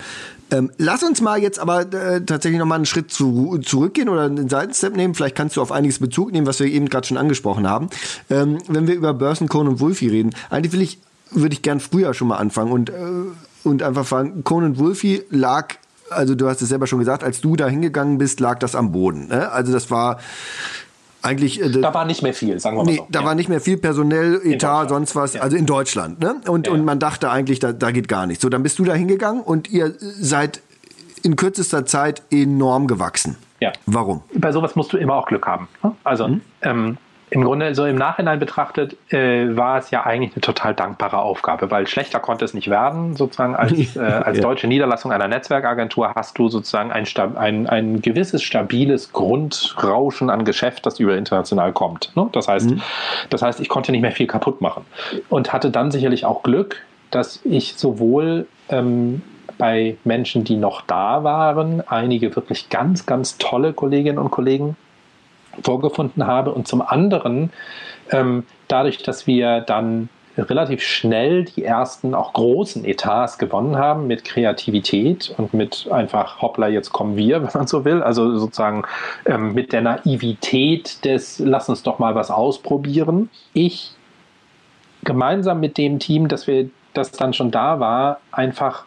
[0.50, 4.22] Ähm, lass uns mal jetzt aber äh, tatsächlich noch mal einen Schritt zu, zurückgehen oder
[4.22, 5.14] einen Seitenstep nehmen.
[5.14, 7.90] Vielleicht kannst du auf einiges Bezug nehmen, was wir eben gerade schon angesprochen haben.
[8.31, 10.98] Ähm, wenn wir über Börsenkorn und Wulfi reden, eigentlich will ich
[11.31, 12.95] würde ich gern früher schon mal anfangen und, äh,
[13.64, 15.75] und einfach fragen, Conan Wolfie lag,
[16.11, 18.93] also du hast es selber schon gesagt, als du da hingegangen bist, lag das am
[18.93, 19.29] Boden.
[19.29, 19.51] Ne?
[19.51, 20.19] Also das war
[21.23, 21.61] eigentlich.
[21.61, 23.07] Äh, da war nicht mehr viel, sagen wir mal nee, so.
[23.11, 23.27] Da ja.
[23.27, 25.43] war nicht mehr viel Personell, Etat, sonst was, ja.
[25.43, 26.21] also in Deutschland.
[26.21, 26.41] Ne?
[26.47, 28.43] Und, ja, und man dachte eigentlich, da, da geht gar nichts.
[28.43, 30.61] So, dann bist du da hingegangen und ihr seid
[31.23, 33.37] in kürzester Zeit enorm gewachsen.
[33.61, 33.73] Ja.
[33.87, 34.23] Warum?
[34.35, 35.69] Bei sowas musst du immer auch Glück haben.
[35.83, 35.95] Ne?
[36.05, 36.41] Also, mhm.
[36.62, 36.99] ähm,
[37.31, 41.71] im Grunde so im Nachhinein betrachtet äh, war es ja eigentlich eine total dankbare Aufgabe,
[41.71, 43.17] weil schlechter konnte es nicht werden.
[43.17, 48.43] Sozusagen als, äh, als deutsche Niederlassung einer Netzwerkagentur hast du sozusagen ein, ein, ein gewisses
[48.43, 52.12] stabiles Grundrauschen an Geschäft, das über international kommt.
[52.17, 52.29] Ne?
[52.33, 52.83] Das, heißt, mhm.
[53.31, 54.85] das heißt, ich konnte nicht mehr viel kaputt machen
[55.29, 59.23] und hatte dann sicherlich auch Glück, dass ich sowohl ähm,
[59.57, 64.77] bei Menschen, die noch da waren, einige wirklich ganz, ganz tolle Kolleginnen und Kollegen
[65.62, 67.51] vorgefunden habe und zum anderen
[68.11, 74.25] ähm, dadurch, dass wir dann relativ schnell die ersten auch großen Etats gewonnen haben mit
[74.25, 78.03] Kreativität und mit einfach hoppla, jetzt kommen wir, wenn man so will.
[78.03, 78.85] Also sozusagen
[79.27, 83.31] ähm, mit der Naivität des lass uns doch mal was ausprobieren.
[83.53, 83.92] Ich
[85.03, 88.85] gemeinsam mit dem Team, dass wir das dann schon da war, einfach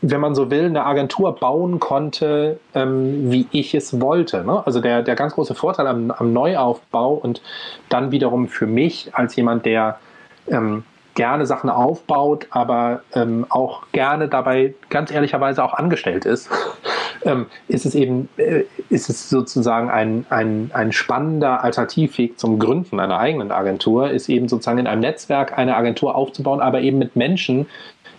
[0.00, 4.44] wenn man so will, eine Agentur bauen konnte, ähm, wie ich es wollte.
[4.44, 4.62] Ne?
[4.64, 7.42] Also der, der ganz große Vorteil am, am Neuaufbau und
[7.88, 9.98] dann wiederum für mich als jemand, der
[10.46, 10.84] ähm,
[11.18, 16.48] gerne Sachen aufbaut, aber ähm, auch gerne dabei ganz ehrlicherweise auch angestellt ist,
[17.24, 23.00] ähm, ist es eben, äh, ist es sozusagen ein, ein, ein spannender Alternativweg zum Gründen
[23.00, 27.16] einer eigenen Agentur, ist eben sozusagen in einem Netzwerk eine Agentur aufzubauen, aber eben mit
[27.16, 27.66] Menschen,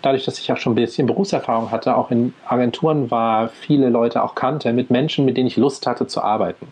[0.01, 4.23] dadurch, dass ich auch schon ein bisschen Berufserfahrung hatte, auch in Agenturen war, viele Leute
[4.23, 6.67] auch kannte, mit Menschen, mit denen ich Lust hatte zu arbeiten.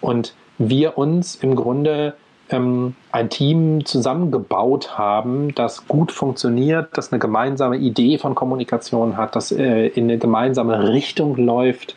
[0.00, 2.14] Und wir uns im Grunde
[2.50, 9.34] ähm, ein Team zusammengebaut haben, das gut funktioniert, das eine gemeinsame Idee von Kommunikation hat,
[9.36, 11.96] das äh, in eine gemeinsame Richtung läuft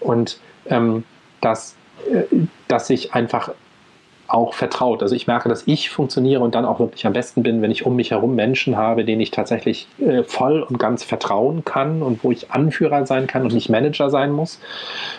[0.00, 1.04] und ähm,
[1.40, 1.76] dass,
[2.10, 2.24] äh,
[2.68, 3.50] dass ich einfach
[4.28, 5.02] auch vertraut.
[5.02, 7.86] Also ich merke, dass ich funktioniere und dann auch wirklich am besten bin, wenn ich
[7.86, 12.24] um mich herum Menschen habe, denen ich tatsächlich äh, voll und ganz vertrauen kann und
[12.24, 14.60] wo ich Anführer sein kann und nicht Manager sein muss.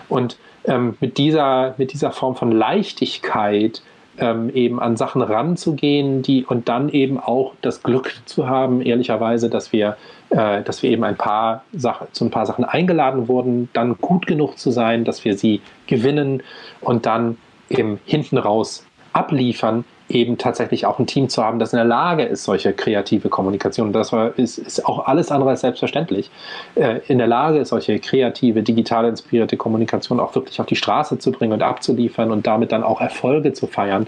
[0.10, 3.82] Und ähm, mit, dieser, mit dieser Form von Leichtigkeit
[4.20, 9.50] ähm, eben an Sachen ranzugehen, die und dann eben auch das Glück zu haben, ehrlicherweise,
[9.50, 9.98] dass wir,
[10.30, 14.28] äh, dass wir eben ein paar Sachen, zu ein paar Sachen eingeladen wurden, dann gut
[14.28, 16.43] genug zu sein, dass wir sie gewinnen
[16.82, 17.38] und dann
[17.70, 18.87] eben hinten raus
[19.17, 23.30] abliefern, eben tatsächlich auch ein Team zu haben, das in der Lage ist, solche kreative
[23.30, 26.30] Kommunikation, das war, ist, ist auch alles andere als selbstverständlich,
[26.75, 31.17] äh, in der Lage ist, solche kreative, digital inspirierte Kommunikation auch wirklich auf die Straße
[31.17, 34.08] zu bringen und abzuliefern und damit dann auch Erfolge zu feiern.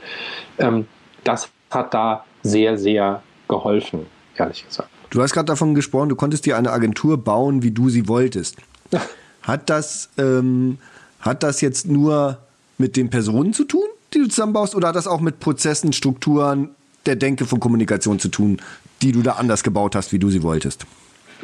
[0.57, 0.87] Ähm,
[1.23, 4.05] das hat da sehr, sehr geholfen,
[4.37, 4.89] ehrlich gesagt.
[5.09, 8.57] Du hast gerade davon gesprochen, du konntest dir eine Agentur bauen, wie du sie wolltest.
[9.41, 10.77] Hat das, ähm,
[11.19, 12.37] hat das jetzt nur
[12.77, 13.87] mit den Personen zu tun?
[14.13, 16.69] Die du zusammenbaust, oder hat das auch mit Prozessen, Strukturen
[17.05, 18.61] der Denke von Kommunikation zu tun,
[19.01, 20.85] die du da anders gebaut hast, wie du sie wolltest?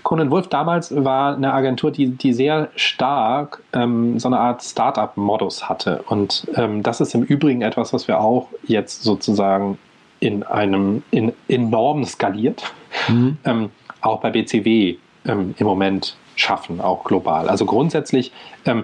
[0.03, 5.69] Conan Wolf damals war eine Agentur, die, die sehr stark ähm, so eine Art Startup-Modus
[5.69, 6.03] hatte.
[6.07, 9.77] Und ähm, das ist im Übrigen etwas, was wir auch jetzt sozusagen
[10.19, 12.73] in einem in enorm skaliert,
[13.07, 13.37] mhm.
[13.45, 13.69] ähm,
[14.01, 17.47] auch bei BCW ähm, im Moment schaffen, auch global.
[17.49, 18.31] Also grundsätzlich
[18.65, 18.83] ähm,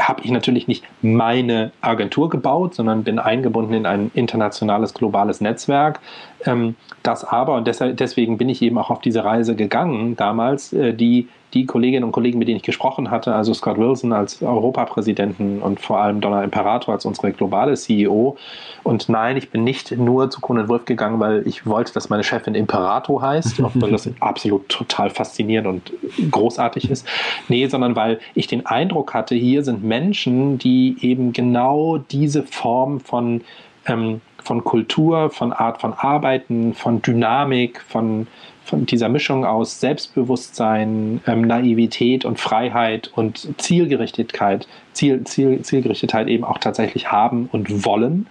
[0.00, 6.00] habe ich natürlich nicht meine Agentur gebaut, sondern bin eingebunden in ein internationales, globales Netzwerk.
[6.46, 10.72] Ähm, das aber, und deshalb, deswegen bin ich eben auch auf diese Reise gegangen damals,
[10.72, 14.42] äh, die die Kolleginnen und Kollegen, mit denen ich gesprochen hatte, also Scott Wilson als
[14.42, 18.36] Europapräsidenten und vor allem Donna Imperator als unsere globale CEO.
[18.82, 22.24] Und nein, ich bin nicht nur zu Conan Wolf gegangen, weil ich wollte, dass meine
[22.24, 25.92] Chefin Imperator heißt, weil das absolut total faszinierend und
[26.30, 27.06] großartig ist.
[27.48, 33.00] Nee, sondern weil ich den Eindruck hatte, hier sind Menschen, die eben genau diese Form
[33.00, 33.42] von
[33.86, 38.26] ähm, von Kultur, von Art von Arbeiten, von Dynamik, von
[38.70, 46.44] von dieser Mischung aus Selbstbewusstsein, ähm, Naivität und Freiheit und Zielgerichtetheit, Ziel, Ziel, Zielgerichtetheit eben
[46.44, 48.28] auch tatsächlich haben und wollen.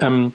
[0.00, 0.34] Ähm,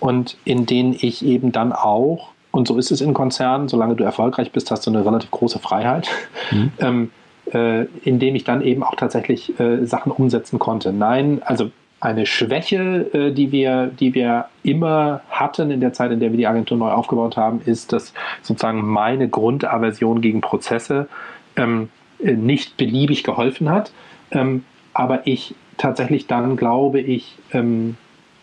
[0.00, 4.04] und in denen ich eben dann auch, und so ist es in Konzernen, solange du
[4.04, 6.08] erfolgreich bist, hast du eine relativ große Freiheit.
[6.50, 6.72] Mhm.
[6.78, 7.10] Ähm,
[7.52, 10.92] äh, in dem ich dann eben auch tatsächlich äh, Sachen umsetzen konnte.
[10.92, 16.20] Nein, also eine Schwäche, äh, die, wir, die wir immer hatten in der Zeit, in
[16.20, 21.08] der wir die Agentur neu aufgebaut haben, ist, dass sozusagen meine Grundaversion gegen Prozesse
[21.56, 21.88] ähm,
[22.22, 23.92] äh, nicht beliebig geholfen hat.
[24.30, 27.96] Ähm, aber ich tatsächlich dann, glaube ich, ähm,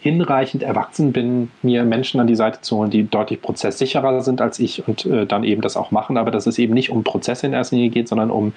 [0.03, 4.59] hinreichend erwachsen bin, mir Menschen an die Seite zu holen, die deutlich prozesssicherer sind als
[4.59, 6.17] ich und äh, dann eben das auch machen.
[6.17, 8.51] Aber dass es eben nicht um Prozesse in erster Linie geht, sondern um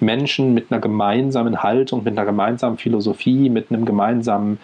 [0.00, 4.58] Menschen mit einer gemeinsamen Haltung, mit einer gemeinsamen Philosophie, mit einem gemeinsamen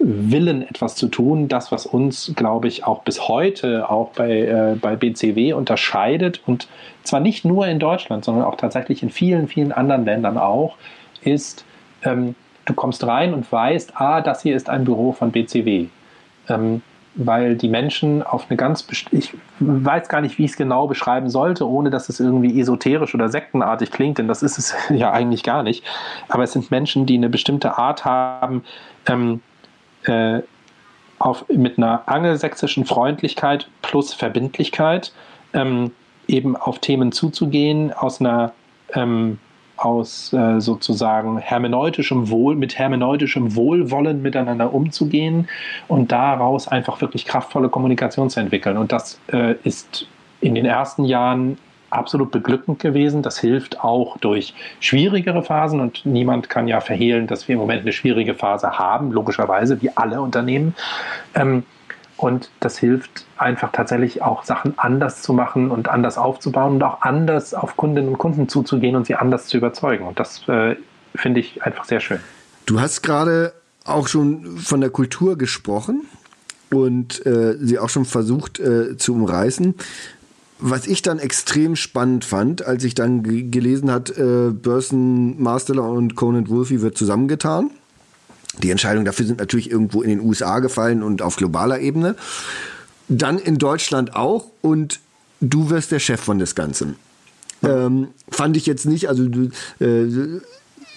[0.00, 1.46] Willen, etwas zu tun.
[1.46, 6.66] Das, was uns, glaube ich, auch bis heute auch bei, äh, bei BCW unterscheidet und
[7.04, 10.74] zwar nicht nur in Deutschland, sondern auch tatsächlich in vielen, vielen anderen Ländern auch,
[11.22, 11.64] ist,
[12.02, 12.34] ähm,
[12.66, 15.86] du kommst rein und weißt, ah, das hier ist ein Büro von BCW.
[16.48, 16.82] Ähm,
[17.16, 21.30] weil die Menschen auf eine ganz, ich weiß gar nicht, wie ich es genau beschreiben
[21.30, 25.42] sollte, ohne dass es irgendwie esoterisch oder sektenartig klingt, denn das ist es ja eigentlich
[25.42, 25.82] gar nicht.
[26.28, 28.64] Aber es sind Menschen, die eine bestimmte Art haben,
[29.06, 29.40] ähm,
[30.04, 30.40] äh,
[31.18, 35.14] auf, mit einer angelsächsischen Freundlichkeit plus Verbindlichkeit
[35.54, 35.92] ähm,
[36.28, 38.52] eben auf Themen zuzugehen, aus einer
[38.92, 39.38] ähm,
[39.76, 45.48] aus äh, sozusagen hermeneutischem Wohl, mit hermeneutischem Wohlwollen miteinander umzugehen
[45.88, 48.76] und daraus einfach wirklich kraftvolle Kommunikation zu entwickeln.
[48.76, 50.06] Und das äh, ist
[50.40, 51.58] in den ersten Jahren
[51.90, 53.22] absolut beglückend gewesen.
[53.22, 57.82] Das hilft auch durch schwierigere Phasen und niemand kann ja verhehlen, dass wir im Moment
[57.82, 60.74] eine schwierige Phase haben, logischerweise, wie alle Unternehmen.
[61.34, 61.64] Ähm,
[62.16, 67.02] und das hilft einfach tatsächlich auch Sachen anders zu machen und anders aufzubauen und auch
[67.02, 70.06] anders auf Kundinnen und Kunden zuzugehen und sie anders zu überzeugen.
[70.06, 70.76] Und das äh,
[71.14, 72.20] finde ich einfach sehr schön.
[72.64, 73.52] Du hast gerade
[73.84, 76.06] auch schon von der Kultur gesprochen
[76.72, 79.74] und äh, sie auch schon versucht äh, zu umreißen.
[80.58, 86.16] Was ich dann extrem spannend fand, als ich dann gelesen hat, äh, Burson Marsteller und
[86.16, 87.70] Conan Wolfie wird zusammengetan
[88.62, 92.16] die Entscheidungen dafür sind natürlich irgendwo in den USA gefallen und auf globaler Ebene.
[93.08, 95.00] Dann in Deutschland auch und
[95.40, 96.94] du wirst der Chef von das Ganze.
[97.62, 99.24] Ähm, fand ich jetzt nicht, also
[99.80, 100.40] äh,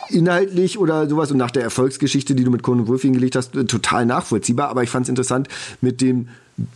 [0.09, 3.65] inhaltlich oder sowas und nach der Erfolgsgeschichte, die du mit Conan Wolf hingelegt hast, äh,
[3.65, 4.69] total nachvollziehbar.
[4.69, 5.47] Aber ich fand es interessant
[5.81, 6.29] mit dem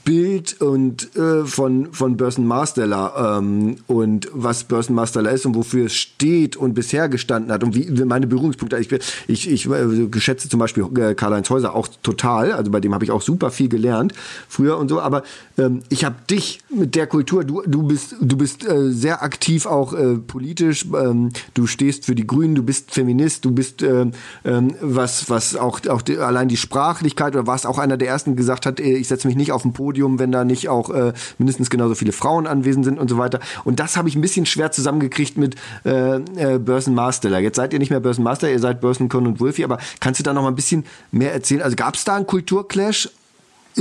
[0.05, 6.55] Bild und äh, von von Börsenmasterler ähm, und was Börsenmasterler ist und wofür es steht
[6.55, 8.77] und bisher gestanden hat und wie, meine Berührungspunkte.
[8.77, 8.91] Ich
[9.27, 12.53] ich, ich äh, geschätze zum Beispiel äh, Karl-Heinz Häuser auch total.
[12.53, 14.13] Also bei dem habe ich auch super viel gelernt
[14.47, 15.01] früher und so.
[15.01, 15.23] Aber
[15.57, 17.43] ähm, ich habe dich mit der Kultur.
[17.43, 20.85] Du du bist du bist äh, sehr aktiv auch äh, politisch.
[20.93, 22.55] Ähm, du stehst für die Grünen.
[22.55, 23.45] Du bist Feminist.
[23.45, 24.05] Du bist äh,
[24.45, 28.35] ähm, was was auch auch die, allein die Sprachlichkeit oder warst auch einer der ersten
[28.35, 31.69] gesagt hat, äh, ich setze mich nicht auf Podium, wenn da nicht auch äh, mindestens
[31.69, 33.39] genauso viele Frauen anwesend sind und so weiter.
[33.63, 35.55] Und das habe ich ein bisschen schwer zusammengekriegt mit
[35.85, 37.37] äh, äh, Börsenmaster.
[37.39, 40.33] Jetzt seid ihr nicht mehr Börsenmaster, ihr seid Börsenkon und Wolfi, aber kannst du da
[40.33, 41.61] noch mal ein bisschen mehr erzählen?
[41.61, 43.09] Also gab es da einen Kulturclash?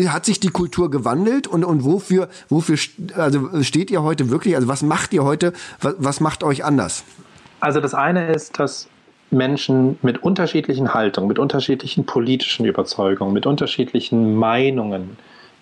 [0.07, 2.79] Hat sich die Kultur gewandelt und, und wofür, wofür
[3.15, 4.57] also steht ihr heute wirklich?
[4.57, 5.53] Also was macht ihr heute?
[5.83, 7.05] Was, was macht euch anders?
[7.61, 8.89] Also das eine ist, dass
[9.33, 15.17] Menschen mit unterschiedlichen Haltungen, mit unterschiedlichen politischen Überzeugungen, mit unterschiedlichen Meinungen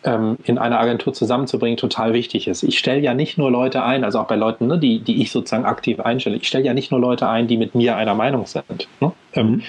[0.04, 2.62] ähm, in einer Agentur zusammenzubringen, total wichtig ist.
[2.62, 5.30] Ich stelle ja nicht nur Leute ein, also auch bei Leuten, ne, die, die ich
[5.30, 8.46] sozusagen aktiv einstelle, ich stelle ja nicht nur Leute ein, die mit mir einer Meinung
[8.46, 8.88] sind.
[9.00, 9.12] Ne?
[9.34, 9.62] Ähm, mhm.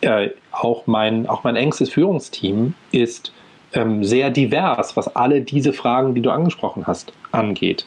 [0.00, 3.32] äh, auch, mein, auch mein engstes Führungsteam ist
[3.72, 7.86] ähm, sehr divers, was alle diese Fragen, die du angesprochen hast, angeht.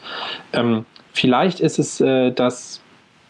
[0.52, 2.82] Ähm, vielleicht ist es äh, das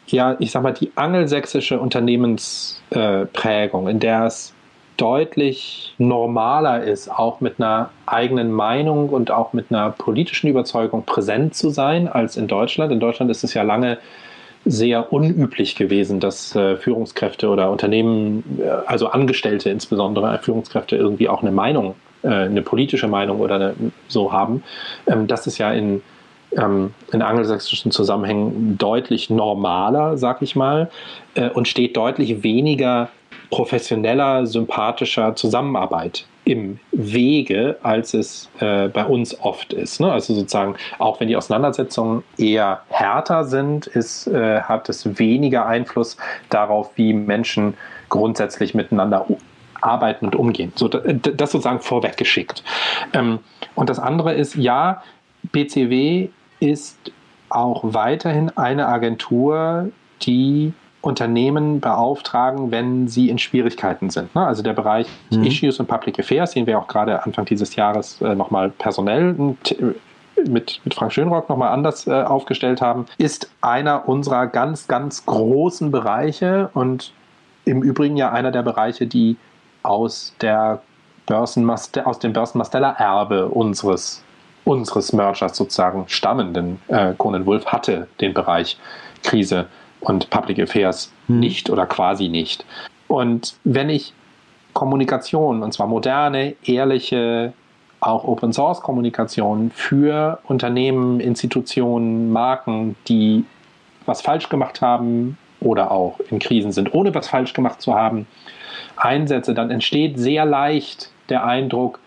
[0.09, 4.55] ja, ich sag mal, die angelsächsische Unternehmensprägung, in der es
[4.97, 11.55] deutlich normaler ist, auch mit einer eigenen Meinung und auch mit einer politischen Überzeugung präsent
[11.55, 12.93] zu sein als in Deutschland.
[12.93, 13.99] In Deutschland ist es ja lange
[14.65, 21.43] sehr unüblich gewesen, dass äh, Führungskräfte oder Unternehmen, äh, also Angestellte insbesondere, Führungskräfte irgendwie auch
[21.43, 23.75] eine Meinung, äh, eine politische Meinung oder eine,
[24.09, 24.65] so haben.
[25.07, 26.03] Ähm, das ist ja in
[26.57, 30.91] ähm, in angelsächsischen Zusammenhängen deutlich normaler, sag ich mal,
[31.35, 33.09] äh, und steht deutlich weniger
[33.51, 40.01] professioneller, sympathischer Zusammenarbeit im Wege, als es äh, bei uns oft ist.
[40.01, 40.13] Ne?
[40.13, 46.17] Also sozusagen, auch wenn die Auseinandersetzungen eher härter sind, ist, äh, hat es weniger Einfluss
[46.49, 47.75] darauf, wie Menschen
[48.09, 49.27] grundsätzlich miteinander
[49.81, 50.73] arbeiten und umgehen.
[50.77, 52.63] So, das sozusagen vorweggeschickt.
[53.13, 53.41] Ähm,
[53.75, 55.03] und das andere ist, ja,
[55.51, 56.29] BCW
[56.61, 57.13] ist
[57.49, 59.91] auch weiterhin eine Agentur,
[60.23, 60.73] die
[61.07, 64.35] Unternehmen beauftragen, wenn sie in Schwierigkeiten sind.
[64.35, 64.47] Ne?
[64.47, 65.45] Also der Bereich mhm.
[65.45, 69.35] Issues und Public Affairs, den wir auch gerade Anfang dieses Jahres äh, nochmal personell
[70.45, 75.91] mit, mit Frank Schönrock nochmal anders äh, aufgestellt haben, ist einer unserer ganz, ganz großen
[75.91, 77.13] Bereiche und
[77.65, 79.37] im Übrigen ja einer der Bereiche, die
[79.83, 80.83] aus der
[81.27, 84.23] Börsenmaster, aus dem Börsenmasteller-Erbe unseres
[84.65, 88.77] unseres Mergers sozusagen stammen, denn äh, Conan Wolf hatte den Bereich
[89.23, 89.67] Krise
[90.07, 91.41] und Public Affairs hm.
[91.41, 92.65] nicht oder quasi nicht.
[93.09, 94.13] Und wenn ich
[94.73, 97.53] Kommunikation, und zwar moderne, ehrliche,
[98.01, 103.45] auch Open Source Kommunikation für Unternehmen, Institutionen, Marken, die
[104.05, 108.27] was falsch gemacht haben oder auch in Krisen sind, ohne was falsch gemacht zu haben,
[108.97, 111.99] einsetze, dann entsteht sehr leicht der Eindruck,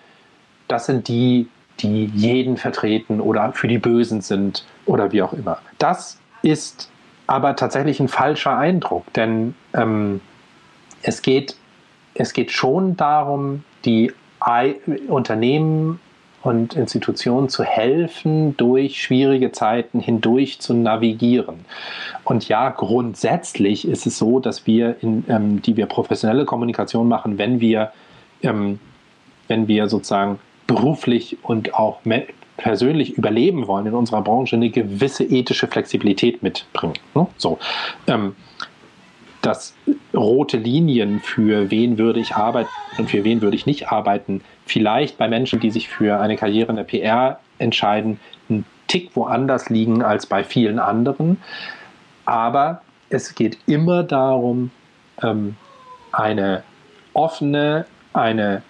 [0.69, 5.57] das sind die, die jeden vertreten oder für die Bösen sind oder wie auch immer.
[5.79, 6.89] Das ist
[7.29, 10.19] aber tatsächlich ein falscher Eindruck, denn ähm,
[11.03, 11.55] es, geht,
[12.15, 14.11] es geht schon darum, die
[14.43, 14.75] I
[15.07, 15.99] Unternehmen
[16.41, 21.65] und Institutionen zu helfen, durch schwierige Zeiten hindurch zu navigieren.
[22.23, 27.37] Und ja, grundsätzlich ist es so, dass wir, in, ähm, die wir professionelle Kommunikation machen,
[27.37, 27.91] wenn wir,
[28.41, 28.79] ähm,
[29.47, 31.99] wenn wir sozusagen beruflich und auch
[32.59, 36.95] persönlich überleben wollen in unserer Branche, eine gewisse ethische Flexibilität mitbringen.
[37.15, 37.27] Ne?
[37.37, 37.57] So,
[38.07, 38.35] ähm,
[39.41, 39.73] dass
[40.13, 45.17] rote Linien für wen würde ich arbeiten und für wen würde ich nicht arbeiten, vielleicht
[45.17, 50.03] bei Menschen, die sich für eine Karriere in der PR entscheiden, ein Tick woanders liegen
[50.03, 51.37] als bei vielen anderen.
[52.25, 54.71] Aber es geht immer darum,
[55.23, 55.55] ähm,
[56.11, 56.63] eine
[57.13, 58.61] offene, eine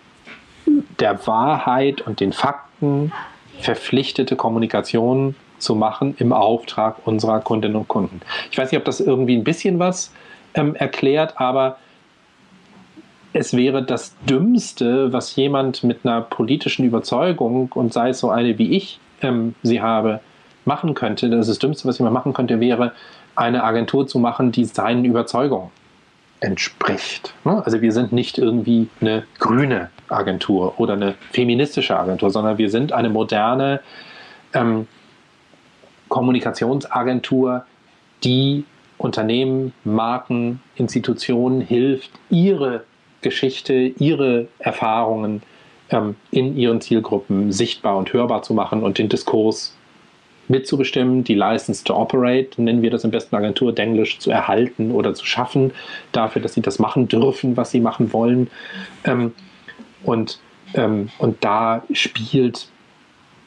[1.00, 3.12] der Wahrheit und den Fakten
[3.60, 8.22] verpflichtete Kommunikation zu machen im Auftrag unserer Kundinnen und Kunden.
[8.51, 10.14] Ich weiß nicht, ob das irgendwie ein bisschen was
[10.53, 11.78] ähm, erklärt, aber
[13.34, 18.57] es wäre das Dümmste, was jemand mit einer politischen Überzeugung und sei es so eine
[18.57, 20.22] wie ich ähm, sie habe,
[20.66, 21.30] machen könnte.
[21.30, 22.93] Das, ist das Dümmste, was jemand machen könnte, wäre
[23.36, 25.70] eine Agentur zu machen, die seinen Überzeugungen
[26.40, 27.34] entspricht.
[27.44, 27.62] Ne?
[27.66, 32.94] Also wir sind nicht irgendwie eine grüne Agentur oder eine feministische Agentur, sondern wir sind
[32.94, 33.82] eine moderne
[34.54, 34.88] ähm,
[36.08, 37.66] Kommunikationsagentur,
[38.24, 38.66] die
[38.98, 42.84] Unternehmen, Marken, Institutionen hilft, ihre
[43.22, 45.42] Geschichte, ihre Erfahrungen
[45.90, 49.76] ähm, in ihren Zielgruppen sichtbar und hörbar zu machen und den Diskurs
[50.50, 55.14] mitzubestimmen, die License to Operate, nennen wir das im besten Agentur Denglisch, zu erhalten oder
[55.14, 55.72] zu schaffen,
[56.12, 58.50] dafür, dass sie das machen dürfen, was sie machen wollen.
[59.06, 59.34] Ähm,
[60.04, 60.39] und,
[60.74, 62.68] ähm, und da spielt,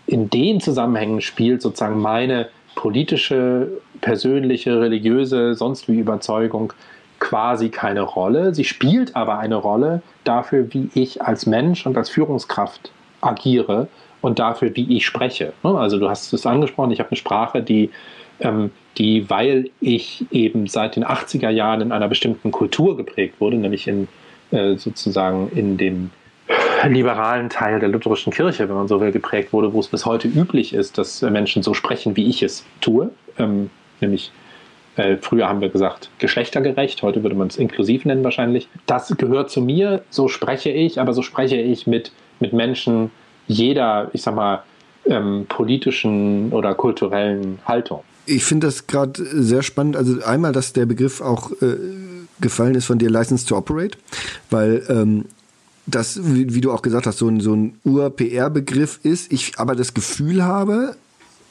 [0.07, 3.69] in den Zusammenhängen spielt sozusagen meine politische,
[4.01, 6.73] persönliche, religiöse, sonst wie Überzeugung
[7.19, 8.55] quasi keine Rolle.
[8.55, 12.91] Sie spielt aber eine Rolle dafür, wie ich als Mensch und als Führungskraft
[13.21, 13.87] agiere
[14.23, 15.53] und dafür, wie ich spreche.
[15.63, 15.77] Ne?
[15.77, 17.91] Also du hast es angesprochen, ich habe eine Sprache, die,
[18.41, 23.57] ähm, die, weil ich eben seit den 80er Jahren in einer bestimmten Kultur geprägt wurde,
[23.57, 24.09] nämlich in
[24.53, 26.11] äh, sozusagen in dem
[26.89, 30.29] liberalen Teil der lutherischen Kirche, wenn man so will, geprägt wurde, wo es bis heute
[30.29, 33.71] üblich ist, dass Menschen so sprechen, wie ich es tue, ähm,
[34.01, 34.33] nämlich
[34.97, 38.69] äh, früher haben wir gesagt geschlechtergerecht, heute würde man es inklusiv nennen wahrscheinlich.
[38.87, 43.11] Das gehört zu mir, so spreche ich, aber so spreche ich mit, mit Menschen
[43.49, 44.63] jeder, ich sag mal,
[45.07, 48.03] ähm, politischen oder kulturellen Haltung.
[48.25, 49.97] Ich finde das gerade sehr spannend.
[49.97, 51.77] Also einmal, dass der Begriff auch äh,
[52.41, 53.99] gefallen ist von dir, License to Operate,
[54.51, 55.25] weil ähm,
[55.87, 59.33] das, wie, wie, du auch gesagt hast, so ein, so ein Ur-PR-Begriff ist.
[59.33, 60.97] Ich aber das Gefühl habe,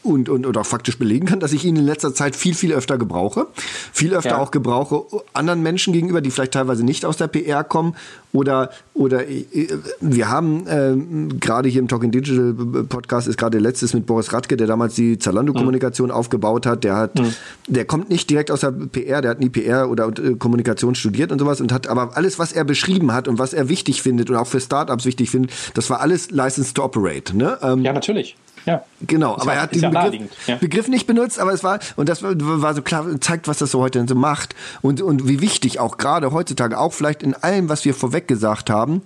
[0.03, 2.73] und, und, und auch faktisch belegen kann, dass ich ihn in letzter Zeit viel, viel
[2.73, 3.47] öfter gebrauche.
[3.93, 4.37] Viel öfter ja.
[4.39, 7.95] auch gebrauche anderen Menschen gegenüber, die vielleicht teilweise nicht aus der PR kommen.
[8.33, 9.67] Oder, oder äh,
[9.99, 12.53] wir haben äh, gerade hier im Talking Digital
[12.87, 16.15] Podcast ist gerade letztes mit Boris Radke, der damals die Zalando-Kommunikation mhm.
[16.15, 16.83] aufgebaut hat.
[16.83, 17.33] Der hat, mhm.
[17.67, 21.31] der kommt nicht direkt aus der PR, der hat nie PR oder äh, Kommunikation studiert
[21.31, 24.29] und sowas und hat aber alles, was er beschrieben hat und was er wichtig findet
[24.29, 27.35] und auch für Startups wichtig findet, das war alles License to Operate.
[27.35, 27.57] Ne?
[27.61, 28.35] Ähm, ja, natürlich.
[28.65, 28.83] Ja.
[29.07, 30.55] Genau, aber er hat diesen ja Begriff, ja.
[30.55, 33.79] Begriff, nicht benutzt, aber es war, und das war so klar, zeigt, was das so
[33.79, 37.85] heute so macht und, und wie wichtig auch gerade heutzutage, auch vielleicht in allem, was
[37.85, 39.01] wir vorweg gesagt haben,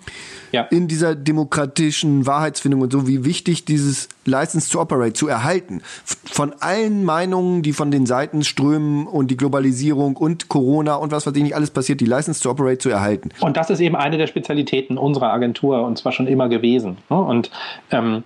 [0.52, 0.64] ja.
[0.64, 5.82] in dieser demokratischen Wahrheitsfindung und so, wie wichtig dieses License to Operate zu erhalten.
[6.04, 11.26] Von allen Meinungen, die von den Seiten strömen und die Globalisierung und Corona und was
[11.26, 13.30] weiß ich nicht alles passiert, die License to Operate zu erhalten.
[13.40, 16.98] Und das ist eben eine der Spezialitäten unserer Agentur und zwar schon immer gewesen.
[17.10, 17.18] Ne?
[17.18, 17.52] Und
[17.92, 18.24] ähm,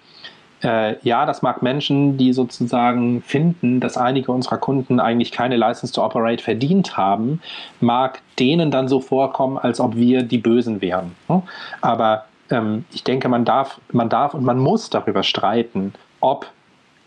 [0.64, 5.93] äh, ja, das mag Menschen, die sozusagen finden, dass einige unserer Kunden eigentlich keine License
[5.93, 7.41] to Operate verdient haben,
[7.80, 11.16] mag denen dann so vorkommen, als ob wir die Bösen wären.
[11.28, 11.41] Ne?
[11.82, 16.47] Aber ähm, ich denke, man darf, man darf und man muss darüber streiten, ob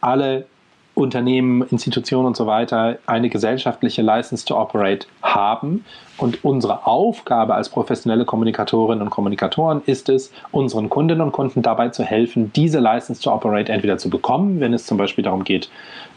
[0.00, 0.46] alle
[0.94, 5.84] Unternehmen, Institutionen und so weiter eine gesellschaftliche License to Operate haben.
[6.18, 11.88] Und unsere Aufgabe als professionelle Kommunikatorinnen und Kommunikatoren ist es, unseren Kundinnen und Kunden dabei
[11.88, 15.70] zu helfen, diese License to Operate entweder zu bekommen, wenn es zum Beispiel darum geht,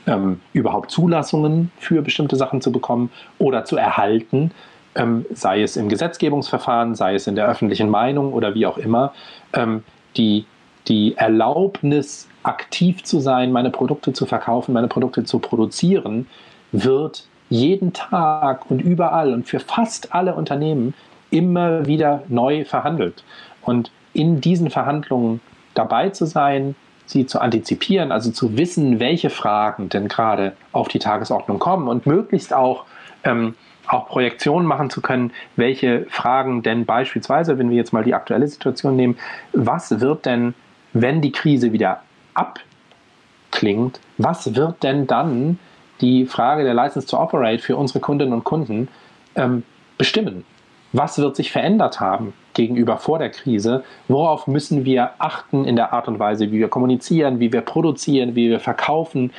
[0.08, 3.10] ähm, überhaupt Zulassungen für bestimmte Sachen zu bekommen
[3.40, 4.52] oder zu erhalten,
[4.96, 9.14] ähm, sei es im Gesetzgebungsverfahren, sei es in der öffentlichen Meinung oder wie auch immer,
[9.54, 9.84] ähm,
[10.18, 10.46] die,
[10.88, 16.28] die Erlaubnis aktiv zu sein, meine Produkte zu verkaufen, meine Produkte zu produzieren,
[16.72, 20.94] wird jeden Tag und überall und für fast alle Unternehmen
[21.32, 23.24] immer wieder neu verhandelt.
[23.62, 25.42] Und in diesen Verhandlungen
[25.74, 26.76] dabei zu sein,
[27.06, 32.06] sie zu antizipieren, also zu wissen, welche Fragen denn gerade auf die Tagesordnung kommen und
[32.06, 32.86] möglichst auch,
[33.24, 33.56] ähm,
[33.88, 38.48] auch Projektionen machen zu können, welche Fragen denn beispielsweise, wenn wir jetzt mal die aktuelle
[38.48, 39.18] Situation nehmen,
[39.54, 40.56] was wird denn,
[40.94, 42.02] wenn die Krise wieder
[42.36, 45.60] abklingt, was wird denn dann
[46.02, 48.90] die Frage der License to Operate für unsere Kundinnen und Kunden
[49.36, 49.64] ähm,
[49.98, 50.46] bestimmen?
[50.94, 53.84] Was wird sich verändert haben gegenüber vor der Krise?
[54.08, 58.36] Worauf müssen wir achten in der Art und Weise, wie wir kommunizieren, wie wir produzieren,
[58.36, 59.34] wie wir verkaufen,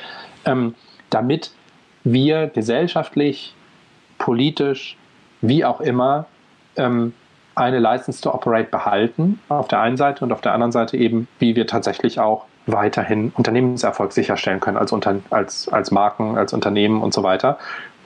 [0.45, 0.75] ähm,
[1.09, 1.51] damit
[2.03, 3.55] wir gesellschaftlich,
[4.17, 4.97] politisch,
[5.41, 6.25] wie auch immer,
[6.75, 7.13] ähm,
[7.55, 11.27] eine License to Operate behalten auf der einen Seite und auf der anderen Seite eben,
[11.39, 17.01] wie wir tatsächlich auch weiterhin Unternehmenserfolg sicherstellen können als, Unter als, als Marken, als Unternehmen
[17.01, 17.57] und so weiter.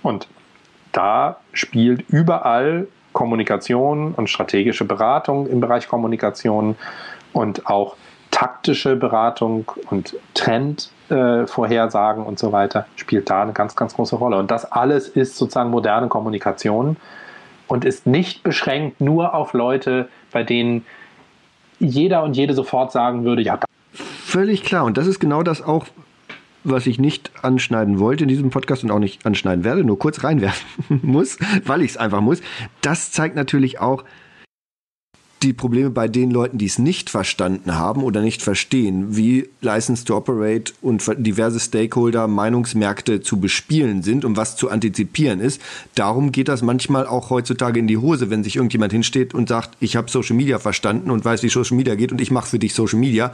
[0.04, 0.28] Und
[0.92, 6.76] da spielt überall Kommunikation und strategische Beratung im Bereich Kommunikation
[7.34, 7.96] und auch
[8.30, 14.38] taktische Beratung und Trendvorhersagen äh, und so weiter spielt da eine ganz, ganz große Rolle.
[14.38, 16.96] Und das alles ist sozusagen moderne Kommunikation
[17.68, 20.86] und ist nicht beschränkt nur auf Leute, bei denen
[21.80, 23.60] jeder und jede sofort sagen würde, ja,
[24.32, 24.86] Völlig klar.
[24.86, 25.88] Und das ist genau das auch,
[26.64, 30.24] was ich nicht anschneiden wollte in diesem Podcast und auch nicht anschneiden werde, nur kurz
[30.24, 30.66] reinwerfen
[31.02, 32.40] muss, weil ich es einfach muss.
[32.80, 34.06] Das zeigt natürlich auch,
[35.44, 40.06] die Probleme bei den Leuten, die es nicht verstanden haben oder nicht verstehen, wie License
[40.06, 45.62] to Operate und diverse Stakeholder Meinungsmärkte zu bespielen sind und was zu antizipieren ist.
[45.96, 49.76] Darum geht das manchmal auch heutzutage in die Hose, wenn sich irgendjemand hinsteht und sagt,
[49.82, 52.60] ich habe Social Media verstanden und weiß, wie Social Media geht und ich mache für
[52.60, 53.34] dich Social Media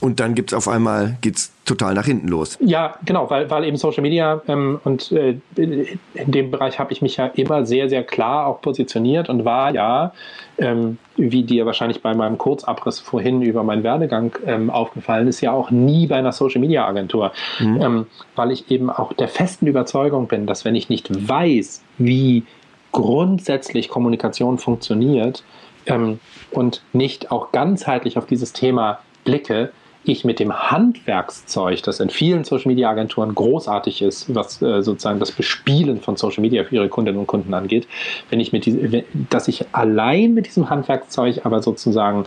[0.00, 2.58] und dann gibt's auf einmal geht's total nach hinten los.
[2.60, 7.02] Ja, genau, weil, weil eben Social Media ähm, und äh, in dem Bereich habe ich
[7.02, 10.12] mich ja immer sehr, sehr klar auch positioniert und war ja,
[10.58, 15.52] ähm, wie dir wahrscheinlich bei meinem Kurzabriss vorhin über meinen Werdegang ähm, aufgefallen ist, ja
[15.52, 17.80] auch nie bei einer Social Media Agentur, mhm.
[17.80, 22.44] ähm, weil ich eben auch der festen Überzeugung bin, dass wenn ich nicht weiß, wie
[22.92, 25.44] grundsätzlich Kommunikation funktioniert
[25.86, 26.20] ähm,
[26.50, 29.72] und nicht auch ganzheitlich auf dieses Thema blicke,
[30.04, 35.20] ich mit dem Handwerkszeug, das in vielen Social Media Agenturen großartig ist, was äh, sozusagen
[35.20, 37.86] das Bespielen von Social Media für ihre Kundinnen und Kunden angeht,
[38.30, 42.24] wenn ich mit diese, dass ich allein mit diesem Handwerkszeug aber sozusagen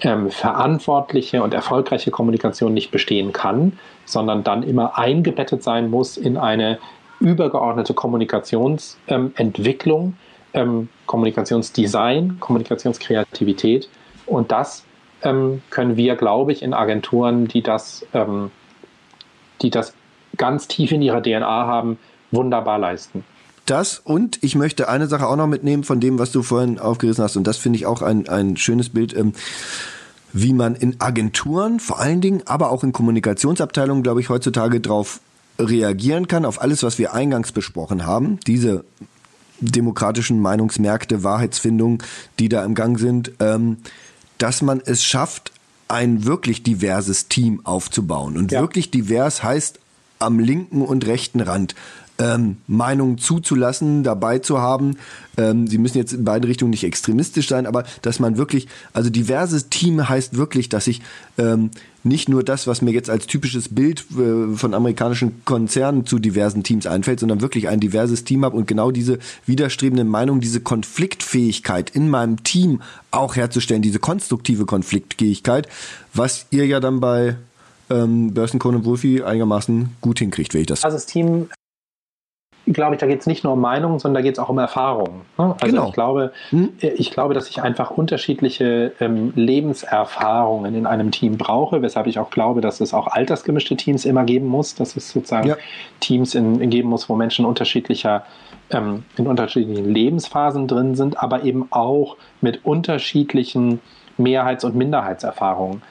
[0.00, 6.38] ähm, verantwortliche und erfolgreiche Kommunikation nicht bestehen kann, sondern dann immer eingebettet sein muss in
[6.38, 6.78] eine
[7.20, 10.14] übergeordnete Kommunikationsentwicklung,
[10.54, 13.88] ähm, ähm, Kommunikationsdesign, Kommunikationskreativität.
[14.26, 14.84] Und das
[15.22, 18.50] ähm, können wir, glaube ich, in Agenturen, die das, ähm,
[19.62, 19.94] die das
[20.36, 21.98] ganz tief in ihrer DNA haben,
[22.30, 23.24] wunderbar leisten.
[23.66, 27.22] Das und ich möchte eine Sache auch noch mitnehmen von dem, was du vorhin aufgerissen
[27.22, 29.16] hast, und das finde ich auch ein, ein schönes Bild.
[29.16, 29.32] Ähm,
[30.32, 35.20] wie man in Agenturen vor allen Dingen, aber auch in Kommunikationsabteilungen, glaube ich, heutzutage darauf
[35.58, 38.38] reagieren kann, auf alles, was wir eingangs besprochen haben.
[38.46, 38.84] Diese
[39.60, 42.02] demokratischen Meinungsmärkte, Wahrheitsfindung,
[42.38, 43.32] die da im Gang sind.
[43.40, 43.78] Ähm,
[44.42, 45.52] dass man es schafft,
[45.88, 48.36] ein wirklich diverses Team aufzubauen.
[48.36, 48.60] Und ja.
[48.60, 49.80] wirklich divers heißt
[50.18, 51.74] am linken und rechten Rand
[52.20, 54.98] ähm, Meinungen zuzulassen, dabei zu haben.
[55.38, 59.08] Ähm, sie müssen jetzt in beide Richtungen nicht extremistisch sein, aber dass man wirklich, also
[59.08, 61.00] diverses Team heißt wirklich, dass ich
[61.38, 61.70] ähm,
[62.02, 66.62] nicht nur das, was mir jetzt als typisches Bild äh, von amerikanischen Konzernen zu diversen
[66.62, 71.90] Teams einfällt, sondern wirklich ein diverses Team habe und genau diese widerstrebende Meinung, diese Konfliktfähigkeit
[71.90, 75.68] in meinem Team auch herzustellen, diese konstruktive Konfliktfähigkeit,
[76.12, 77.36] was ihr ja dann bei
[77.88, 80.84] ähm, Börsencon und Wolfi einigermaßen gut hinkriegt, wenn ich das.
[80.84, 81.48] Also das Team
[82.72, 84.58] glaube ich, da geht es nicht nur um Meinungen, sondern da geht es auch um
[84.58, 85.22] Erfahrungen.
[85.38, 85.54] Ne?
[85.60, 85.88] Also genau.
[85.88, 86.72] ich glaube, hm?
[86.80, 92.30] ich glaube, dass ich einfach unterschiedliche ähm, Lebenserfahrungen in einem Team brauche, weshalb ich auch
[92.30, 95.56] glaube, dass es auch altersgemischte Teams immer geben muss, dass es sozusagen ja.
[96.00, 98.24] Teams in, in geben muss, wo Menschen unterschiedlicher
[98.70, 103.80] ähm, in unterschiedlichen Lebensphasen drin sind, aber eben auch mit unterschiedlichen
[104.16, 105.82] Mehrheits- und Minderheitserfahrungen.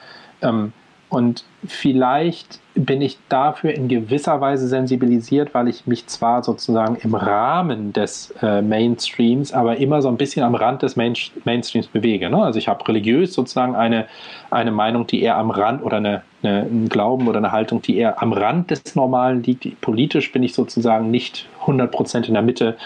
[0.42, 0.72] Ähm,
[1.10, 7.16] und vielleicht bin ich dafür in gewisser Weise sensibilisiert, weil ich mich zwar sozusagen im
[7.16, 12.30] Rahmen des äh, Mainstreams, aber immer so ein bisschen am Rand des Main Mainstreams bewege.
[12.30, 12.40] Ne?
[12.40, 14.06] Also ich habe religiös sozusagen eine,
[14.50, 17.96] eine Meinung, die eher am Rand oder eine, eine, einen Glauben oder eine Haltung, die
[17.96, 19.80] eher am Rand des Normalen liegt.
[19.80, 22.76] Politisch bin ich sozusagen nicht 100% in der Mitte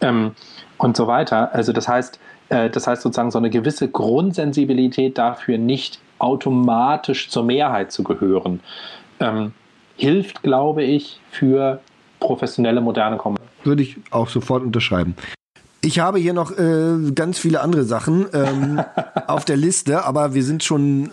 [0.00, 0.32] ähm,
[0.78, 1.54] und so weiter.
[1.54, 2.18] Also das heißt,
[2.48, 8.60] das heißt sozusagen so eine gewisse Grundsensibilität dafür nicht automatisch zur Mehrheit zu gehören
[9.20, 9.52] ähm,
[9.96, 11.80] hilft, glaube ich, für
[12.20, 13.64] professionelle moderne Kommunikation.
[13.64, 15.16] Würde ich auch sofort unterschreiben.
[15.80, 18.82] Ich habe hier noch äh, ganz viele andere Sachen ähm,
[19.26, 21.10] auf der Liste, aber wir sind schon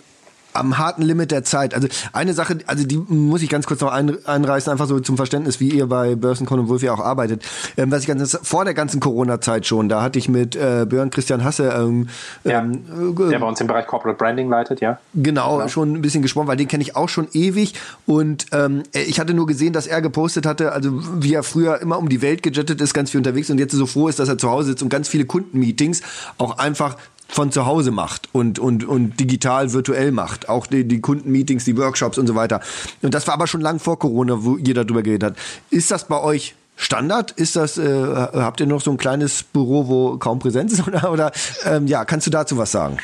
[0.54, 1.74] am harten Limit der Zeit.
[1.74, 5.16] Also eine Sache, also die muss ich ganz kurz noch ein, einreißen, einfach so zum
[5.16, 7.42] Verständnis, wie ihr bei Börsencon und Wolf ja auch arbeitet.
[7.76, 11.10] Ähm, was ich ganz vor der ganzen Corona-Zeit schon, da hatte ich mit äh, Björn
[11.10, 12.08] Christian Hasse, ähm,
[12.44, 12.84] ja, ähm,
[13.30, 14.98] der bei uns im Bereich Corporate Branding leitet, ja.
[15.14, 15.68] Genau, genau.
[15.68, 17.74] schon ein bisschen gesprochen, weil den kenne ich auch schon ewig
[18.06, 20.90] und ähm, ich hatte nur gesehen, dass er gepostet hatte, also
[21.20, 23.86] wie er früher immer um die Welt gejettet ist, ganz viel unterwegs und jetzt so
[23.86, 26.02] froh ist, dass er zu Hause sitzt und ganz viele Kundenmeetings
[26.38, 26.96] auch einfach
[27.28, 30.48] von zu Hause macht und, und, und digital virtuell macht.
[30.48, 32.60] Auch die, die Kundenmeetings, die Workshops und so weiter.
[33.02, 35.36] Und das war aber schon lang vor Corona, wo jeder drüber geredet hat.
[35.70, 37.30] Ist das bei euch Standard?
[37.32, 40.86] Ist das, äh, habt ihr noch so ein kleines Büro, wo kaum Präsenz ist?
[40.94, 41.32] Oder, oder
[41.64, 42.98] ähm, ja, kannst du dazu was sagen?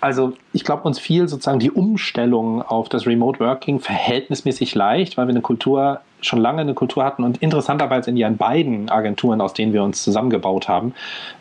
[0.00, 5.26] Also ich glaube, uns fiel sozusagen die Umstellung auf das Remote Working verhältnismäßig leicht, weil
[5.26, 9.54] wir eine Kultur schon lange eine Kultur hatten und interessanterweise in ihren beiden Agenturen, aus
[9.54, 10.94] denen wir uns zusammengebaut haben,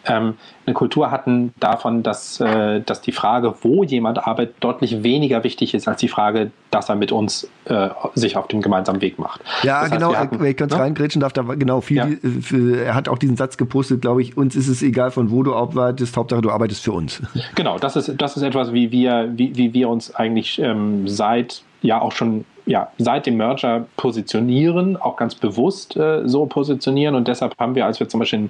[0.05, 5.43] ähm, eine Kultur hatten davon, dass, äh, dass die Frage, wo jemand arbeitet, deutlich weniger
[5.43, 9.17] wichtig ist als die Frage, dass er mit uns äh, sich auf dem gemeinsamen Weg
[9.17, 9.41] macht.
[9.63, 10.79] Ja, das genau, hatten, wenn ich kurz ne?
[10.79, 12.07] reingrätschen darf, da genau viel, ja.
[12.41, 15.41] für, er hat auch diesen Satz gepostet, glaube ich, uns ist es egal, von wo
[15.41, 17.21] du arbeitest, Hauptsache du arbeitest für uns.
[17.55, 21.63] Genau, das ist, das ist etwas, wie wir, wie, wie wir uns eigentlich ähm, seit
[21.81, 27.15] ja auch schon ja, seit dem Merger positionieren, auch ganz bewusst äh, so positionieren.
[27.15, 28.49] Und deshalb haben wir, als wir zum Beispiel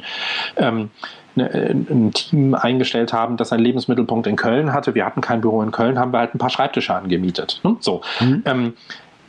[0.57, 0.89] ähm,
[1.36, 1.49] ne,
[1.89, 5.72] ein Team eingestellt haben, das einen Lebensmittelpunkt in Köln hatte, wir hatten kein Büro in
[5.72, 7.61] Köln, haben wir halt ein paar Schreibtische angemietet.
[7.63, 7.78] Hm?
[7.80, 8.01] So.
[8.20, 8.43] Mhm.
[8.45, 8.74] Ähm,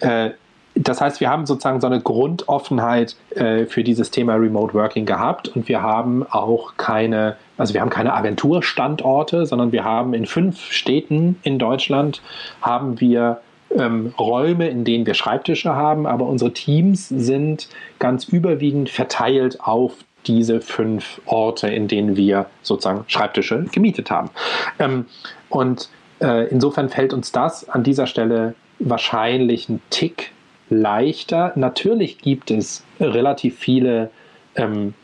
[0.01, 0.31] äh,
[0.75, 5.49] das heißt, wir haben sozusagen so eine Grundoffenheit äh, für dieses Thema Remote Working gehabt
[5.49, 10.71] und wir haben auch keine, also wir haben keine Agenturstandorte, sondern wir haben in fünf
[10.71, 12.23] Städten in Deutschland
[12.61, 13.41] haben wir
[13.77, 19.95] ähm, Räume, in denen wir Schreibtische haben, aber unsere Teams sind ganz überwiegend verteilt auf
[20.27, 24.31] diese fünf Orte, in denen wir sozusagen Schreibtische gemietet haben.
[24.79, 25.07] Ähm,
[25.49, 25.89] und
[26.21, 30.33] äh, insofern fällt uns das an dieser Stelle wahrscheinlich ein Tick
[30.71, 31.53] leichter.
[31.57, 34.11] Natürlich gibt es relativ viele
[34.55, 34.95] ähm,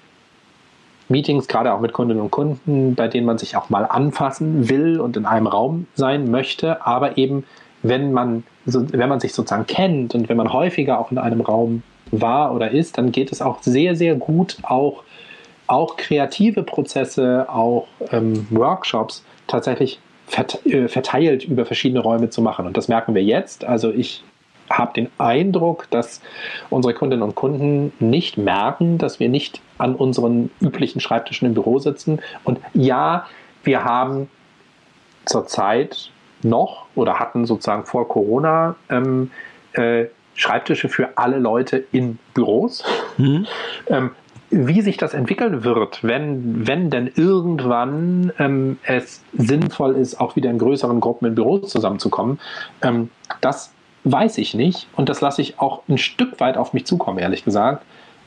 [1.08, 5.00] Meetings, gerade auch mit Kundinnen und Kunden, bei denen man sich auch mal anfassen will
[5.00, 6.86] und in einem Raum sein möchte.
[6.86, 7.44] Aber eben,
[7.84, 11.42] wenn man, so, wenn man sich sozusagen kennt und wenn man häufiger auch in einem
[11.42, 15.04] Raum war oder ist, dann geht es auch sehr, sehr gut, auch,
[15.66, 20.00] auch kreative Prozesse, auch ähm, Workshops tatsächlich
[20.64, 22.66] äh, verteilt über verschiedene Räume zu machen.
[22.66, 23.64] Und das merken wir jetzt.
[23.64, 24.24] Also ich
[24.70, 26.22] habe den Eindruck, dass
[26.70, 31.78] unsere Kundinnen und Kunden nicht merken, dass wir nicht an unseren üblichen Schreibtischen im Büro
[31.78, 32.20] sitzen.
[32.44, 33.26] Und ja,
[33.62, 34.30] wir haben
[35.26, 36.10] zurzeit
[36.44, 39.30] noch oder hatten sozusagen vor Corona ähm,
[39.72, 42.84] äh, Schreibtische für alle Leute in Büros.
[43.16, 43.46] Mhm.
[43.86, 44.12] Ähm,
[44.50, 50.48] wie sich das entwickeln wird, wenn, wenn denn irgendwann ähm, es sinnvoll ist, auch wieder
[50.48, 52.38] in größeren Gruppen in Büros zusammenzukommen,
[52.80, 53.72] ähm, das
[54.04, 54.86] weiß ich nicht.
[54.94, 57.84] Und das lasse ich auch ein Stück weit auf mich zukommen, ehrlich gesagt.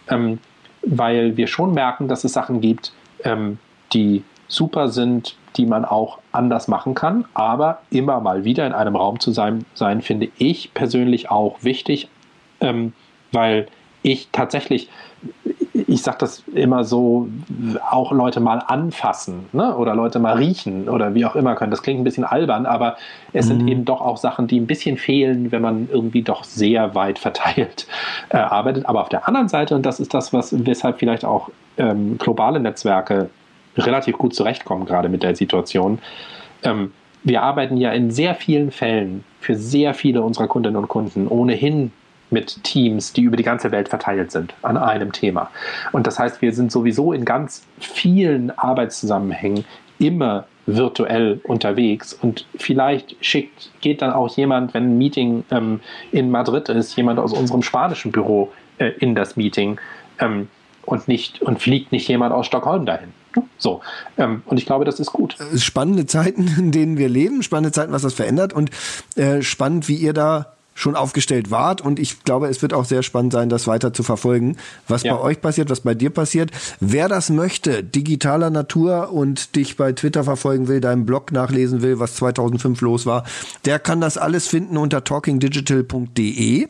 [0.09, 0.39] Ähm,
[0.81, 2.91] weil wir schon merken, dass es Sachen gibt,
[3.23, 3.57] ähm,
[3.93, 7.25] die super sind, die man auch anders machen kann.
[7.33, 12.09] Aber immer mal wieder in einem Raum zu sein, sein finde ich persönlich auch wichtig,
[12.61, 12.93] ähm,
[13.31, 13.67] weil
[14.03, 14.89] ich tatsächlich
[15.87, 17.27] ich sage das immer so,
[17.89, 19.75] auch Leute mal anfassen ne?
[19.75, 21.71] oder Leute mal riechen oder wie auch immer können.
[21.71, 22.97] Das klingt ein bisschen albern, aber
[23.33, 23.49] es mhm.
[23.49, 27.19] sind eben doch auch Sachen, die ein bisschen fehlen, wenn man irgendwie doch sehr weit
[27.27, 27.87] verteilt
[28.29, 28.85] äh, arbeitet.
[28.87, 32.59] Aber auf der anderen Seite, und das ist das, was weshalb vielleicht auch ähm, globale
[32.59, 33.29] Netzwerke
[33.77, 35.99] relativ gut zurechtkommen, gerade mit der Situation,
[36.63, 36.91] ähm,
[37.23, 41.91] wir arbeiten ja in sehr vielen Fällen für sehr viele unserer Kundinnen und Kunden ohnehin
[42.29, 45.49] mit Teams, die über die ganze Welt verteilt sind an einem Thema.
[45.91, 49.65] Und das heißt, wir sind sowieso in ganz vielen Arbeitszusammenhängen
[49.99, 55.79] immer virtuell unterwegs und vielleicht schickt, geht dann auch jemand, wenn ein Meeting ähm,
[56.11, 59.79] in Madrid ist, jemand aus unserem spanischen Büro äh, in das Meeting
[60.19, 60.49] ähm,
[60.85, 63.13] und nicht und fliegt nicht jemand aus Stockholm dahin.
[63.57, 63.81] So,
[64.17, 65.37] ähm, und ich glaube, das ist gut.
[65.55, 68.71] Spannende Zeiten, in denen wir leben, spannende Zeiten, was das verändert und
[69.15, 71.81] äh, spannend, wie ihr da schon aufgestellt wart.
[71.81, 74.57] Und ich glaube, es wird auch sehr spannend sein, das weiter zu verfolgen,
[74.87, 75.15] was ja.
[75.15, 76.51] bei euch passiert, was bei dir passiert.
[76.79, 81.99] Wer das möchte, digitaler Natur und dich bei Twitter verfolgen will, deinem Blog nachlesen will,
[81.99, 83.23] was 2005 los war,
[83.65, 86.67] der kann das alles finden unter talkingdigital.de.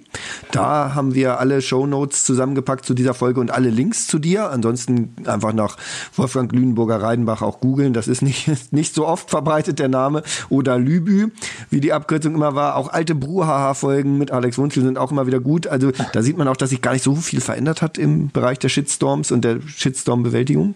[0.54, 4.52] Da haben wir alle Show Notes zusammengepackt zu dieser Folge und alle Links zu dir.
[4.52, 5.76] Ansonsten einfach nach
[6.16, 7.92] Wolfgang Lüneburger Reidenbach auch googeln.
[7.92, 10.24] Das ist nicht, nicht so oft verbreitet, der Name.
[10.48, 11.32] Oder Lübü,
[11.70, 12.78] wie die Abkürzung immer war.
[12.78, 15.66] Auch alte Bruhaha-Folgen Folgen mit Alex Wunschel sind auch immer wieder gut.
[15.66, 18.60] Also da sieht man auch, dass sich gar nicht so viel verändert hat im Bereich
[18.60, 20.76] der Shitstorms und der Shitstorm-Bewältigung.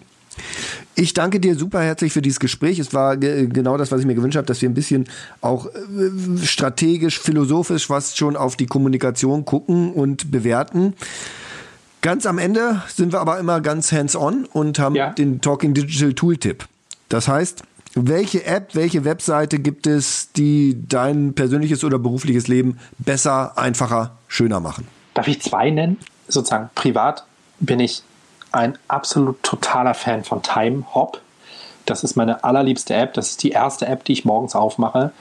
[0.96, 2.80] Ich danke dir super herzlich für dieses Gespräch.
[2.80, 5.06] Es war genau das, was ich mir gewünscht habe, dass wir ein bisschen
[5.40, 10.94] auch äh, strategisch, philosophisch fast schon auf die Kommunikation gucken und bewerten.
[12.02, 15.12] Ganz am Ende sind wir aber immer ganz hands-on und haben ja.
[15.12, 16.66] den Talking Digital Tooltip.
[17.10, 17.62] Das heißt,
[17.96, 24.60] welche App, welche Webseite gibt es, die dein persönliches oder berufliches Leben besser, einfacher, schöner
[24.60, 24.88] machen?
[25.14, 25.98] Darf ich zwei nennen?
[26.28, 27.26] Sozusagen privat
[27.60, 28.04] bin ich
[28.52, 31.22] ein absolut totaler Fan von TimeHop.
[31.86, 33.14] Das ist meine allerliebste App.
[33.14, 35.12] Das ist die erste App, die ich morgens aufmache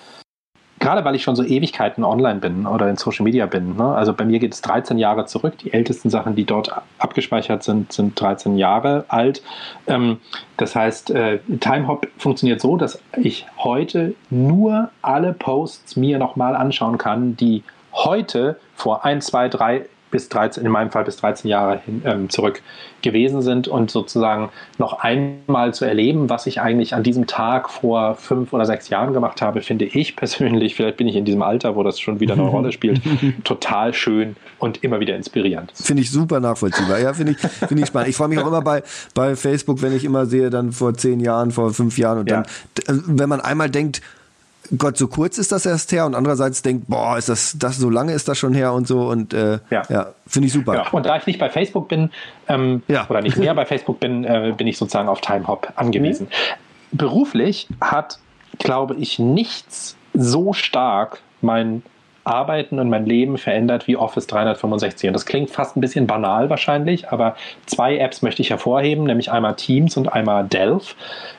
[0.81, 3.77] gerade weil ich schon so Ewigkeiten online bin oder in Social Media bin.
[3.77, 3.85] Ne?
[3.95, 5.59] Also bei mir geht es 13 Jahre zurück.
[5.59, 9.43] Die ältesten Sachen, die dort abgespeichert sind, sind 13 Jahre alt.
[9.87, 10.19] Ähm,
[10.57, 16.99] das heißt, äh, TimeHop funktioniert so, dass ich heute nur alle Posts mir nochmal anschauen
[16.99, 17.63] kann, die
[17.93, 22.31] heute vor ein, zwei, drei bis 13, in meinem Fall bis 13 Jahre hin, ähm,
[22.31, 22.63] zurück
[23.03, 28.15] gewesen sind und sozusagen noch einmal zu erleben, was ich eigentlich an diesem Tag vor
[28.17, 31.77] fünf oder sechs Jahren gemacht habe, finde ich persönlich, vielleicht bin ich in diesem Alter,
[31.77, 33.01] wo das schon wieder eine Rolle spielt,
[33.45, 35.73] total schön und immer wieder inspirierend.
[35.75, 36.99] Finde ich super nachvollziehbar.
[36.99, 38.11] Ja, finde ich, finde ich spannend.
[38.11, 38.83] Ich freue mich auch immer bei,
[39.15, 42.43] bei Facebook, wenn ich immer sehe, dann vor zehn Jahren, vor fünf Jahren und ja.
[42.87, 44.03] dann, wenn man einmal denkt,
[44.79, 47.91] Gott, so kurz ist das erst her und andererseits denkt, boah, ist das, das so
[47.91, 50.75] lange ist das schon her und so und äh, ja, ja finde ich super.
[50.75, 52.11] Ja, und da ich nicht bei Facebook bin
[52.49, 53.07] ähm, ja.
[53.09, 56.29] oder nicht mehr bei Facebook bin, äh, bin ich sozusagen auf Timehop angewiesen.
[56.29, 56.97] Mhm.
[56.99, 58.19] Beruflich hat,
[58.59, 61.83] glaube ich, nichts so stark mein
[62.25, 65.09] Arbeiten und mein Leben verändert wie Office 365.
[65.09, 67.35] Und das klingt fast ein bisschen banal wahrscheinlich, aber
[67.67, 70.95] zwei Apps möchte ich hervorheben, nämlich einmal Teams und einmal Delph.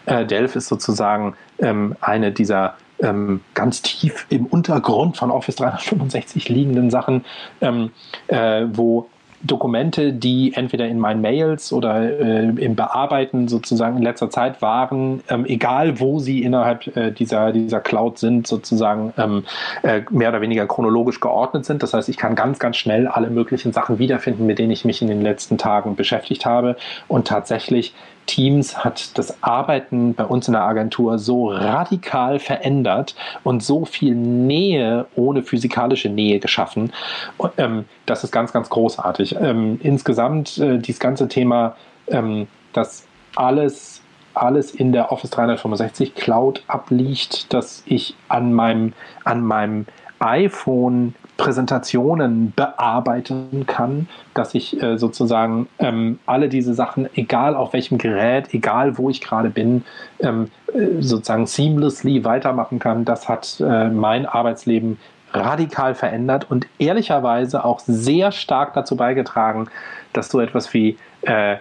[0.06, 6.50] Äh, Delph ist sozusagen ähm, eine dieser ähm, ganz tief im Untergrund von Office 365
[6.50, 7.26] liegenden Sachen,
[7.62, 7.92] ähm,
[8.28, 9.08] äh, wo
[9.44, 15.24] Dokumente, die entweder in meinen Mails oder äh, im Bearbeiten sozusagen in letzter Zeit waren,
[15.30, 19.44] ähm, egal wo sie innerhalb äh, dieser, dieser Cloud sind, sozusagen ähm,
[19.82, 21.82] äh, mehr oder weniger chronologisch geordnet sind.
[21.82, 25.02] Das heißt, ich kann ganz, ganz schnell alle möglichen Sachen wiederfinden, mit denen ich mich
[25.02, 26.76] in den letzten Tagen beschäftigt habe
[27.08, 27.94] und tatsächlich
[28.32, 33.14] Teams hat das Arbeiten bei uns in der Agentur so radikal verändert
[33.44, 36.94] und so viel Nähe ohne physikalische Nähe geschaffen.
[37.36, 39.36] Und, ähm, das ist ganz, ganz großartig.
[39.42, 41.76] Ähm, insgesamt äh, dieses ganze Thema,
[42.08, 43.06] ähm, dass
[43.36, 44.02] alles,
[44.34, 48.94] alles in der Office 365 Cloud abliegt, dass ich an meinem,
[49.26, 49.88] an meinem
[50.20, 57.98] iPhone Präsentationen bearbeiten kann, dass ich äh, sozusagen ähm, alle diese Sachen, egal auf welchem
[57.98, 59.84] Gerät, egal wo ich gerade bin,
[60.20, 63.06] ähm, äh, sozusagen seamlessly weitermachen kann.
[63.06, 65.00] Das hat äh, mein Arbeitsleben
[65.34, 69.68] radikal verändert und ehrlicherweise auch sehr stark dazu beigetragen,
[70.14, 71.58] dass so etwas wie äh,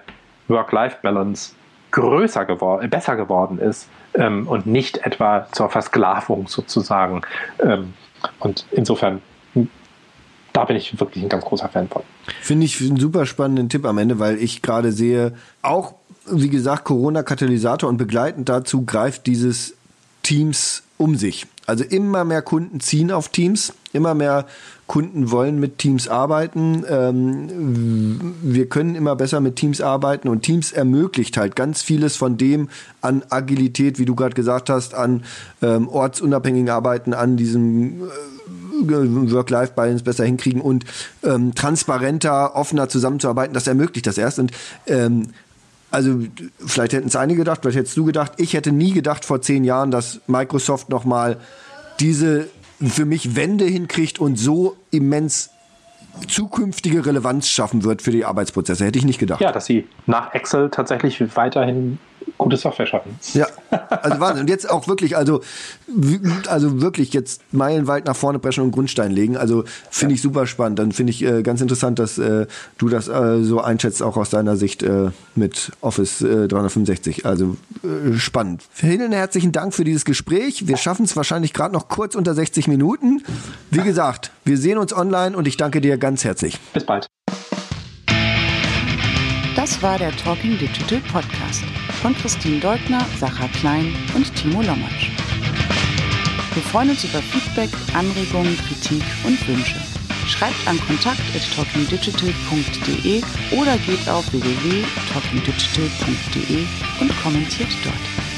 [0.49, 1.55] Work-Life-Balance
[1.93, 7.23] größer geworden, besser geworden ist ähm, und nicht etwa zur Versklavung sozusagen.
[7.63, 7.95] Ähm,
[8.41, 9.23] und insofern
[10.53, 12.03] da bin ich wirklich ein ganz großer Fan von.
[12.41, 15.95] Finde ich einen super spannenden Tipp am Ende, weil ich gerade sehe, auch
[16.27, 19.75] wie gesagt, Corona-Katalysator und begleitend dazu greift dieses
[20.23, 21.47] Teams um sich.
[21.67, 24.47] Also immer mehr Kunden ziehen auf Teams, immer mehr
[24.87, 26.85] Kunden wollen mit Teams arbeiten.
[26.89, 32.37] Ähm, wir können immer besser mit Teams arbeiten und Teams ermöglicht halt ganz vieles von
[32.37, 32.69] dem
[33.01, 35.23] an Agilität, wie du gerade gesagt hast, an
[35.63, 38.07] ähm, ortsunabhängigen Arbeiten, an diesem äh,
[38.89, 40.85] Work-Life-Balance besser hinkriegen und
[41.25, 44.39] ähm, transparenter, offener zusammenzuarbeiten, das ermöglicht das erst.
[44.39, 44.53] Und
[44.87, 45.29] ähm,
[45.91, 46.21] also
[46.65, 49.65] vielleicht hätten es einige gedacht, vielleicht hättest du gedacht, ich hätte nie gedacht vor zehn
[49.65, 51.39] Jahren, dass Microsoft nochmal
[51.99, 52.49] diese
[52.81, 55.51] für mich Wende hinkriegt und so immens
[56.29, 58.85] zukünftige Relevanz schaffen wird für die Arbeitsprozesse.
[58.85, 59.41] Hätte ich nicht gedacht.
[59.41, 61.99] Ja, dass sie nach Excel tatsächlich weiterhin
[62.39, 63.19] gute Software schaffen.
[63.35, 64.43] Ja, also Wahnsinn.
[64.43, 65.43] Und jetzt auch wirklich, also,
[66.49, 69.37] also wirklich jetzt meilenweit nach vorne preschen und Grundstein legen.
[69.37, 70.17] Also finde ja.
[70.17, 70.79] ich super spannend.
[70.79, 72.47] Dann finde ich äh, ganz interessant, dass äh,
[72.79, 77.25] du das äh, so einschätzt, auch aus deiner Sicht äh, mit Office 365.
[77.25, 78.65] Äh, also äh, spannend.
[78.71, 80.67] Vielen herzlichen Dank für dieses Gespräch.
[80.67, 83.23] Wir schaffen es wahrscheinlich gerade noch kurz unter 60 Minuten.
[83.71, 86.59] Wie gesagt, wir sehen uns online und ich danke dir ganz herzlich.
[86.73, 87.07] Bis bald.
[89.57, 91.63] Das war der Talking Digital Podcast
[92.01, 95.11] von Christine Deutner, Sacha Klein und Timo Lommatsch.
[96.55, 99.77] Wir freuen uns über Feedback, Anregungen, Kritik und Wünsche.
[100.27, 103.23] Schreibt an kontakt.talkingdigital.de
[103.53, 106.67] oder geht auf www.talkingdigital.de
[107.01, 108.30] und kommentiert dort.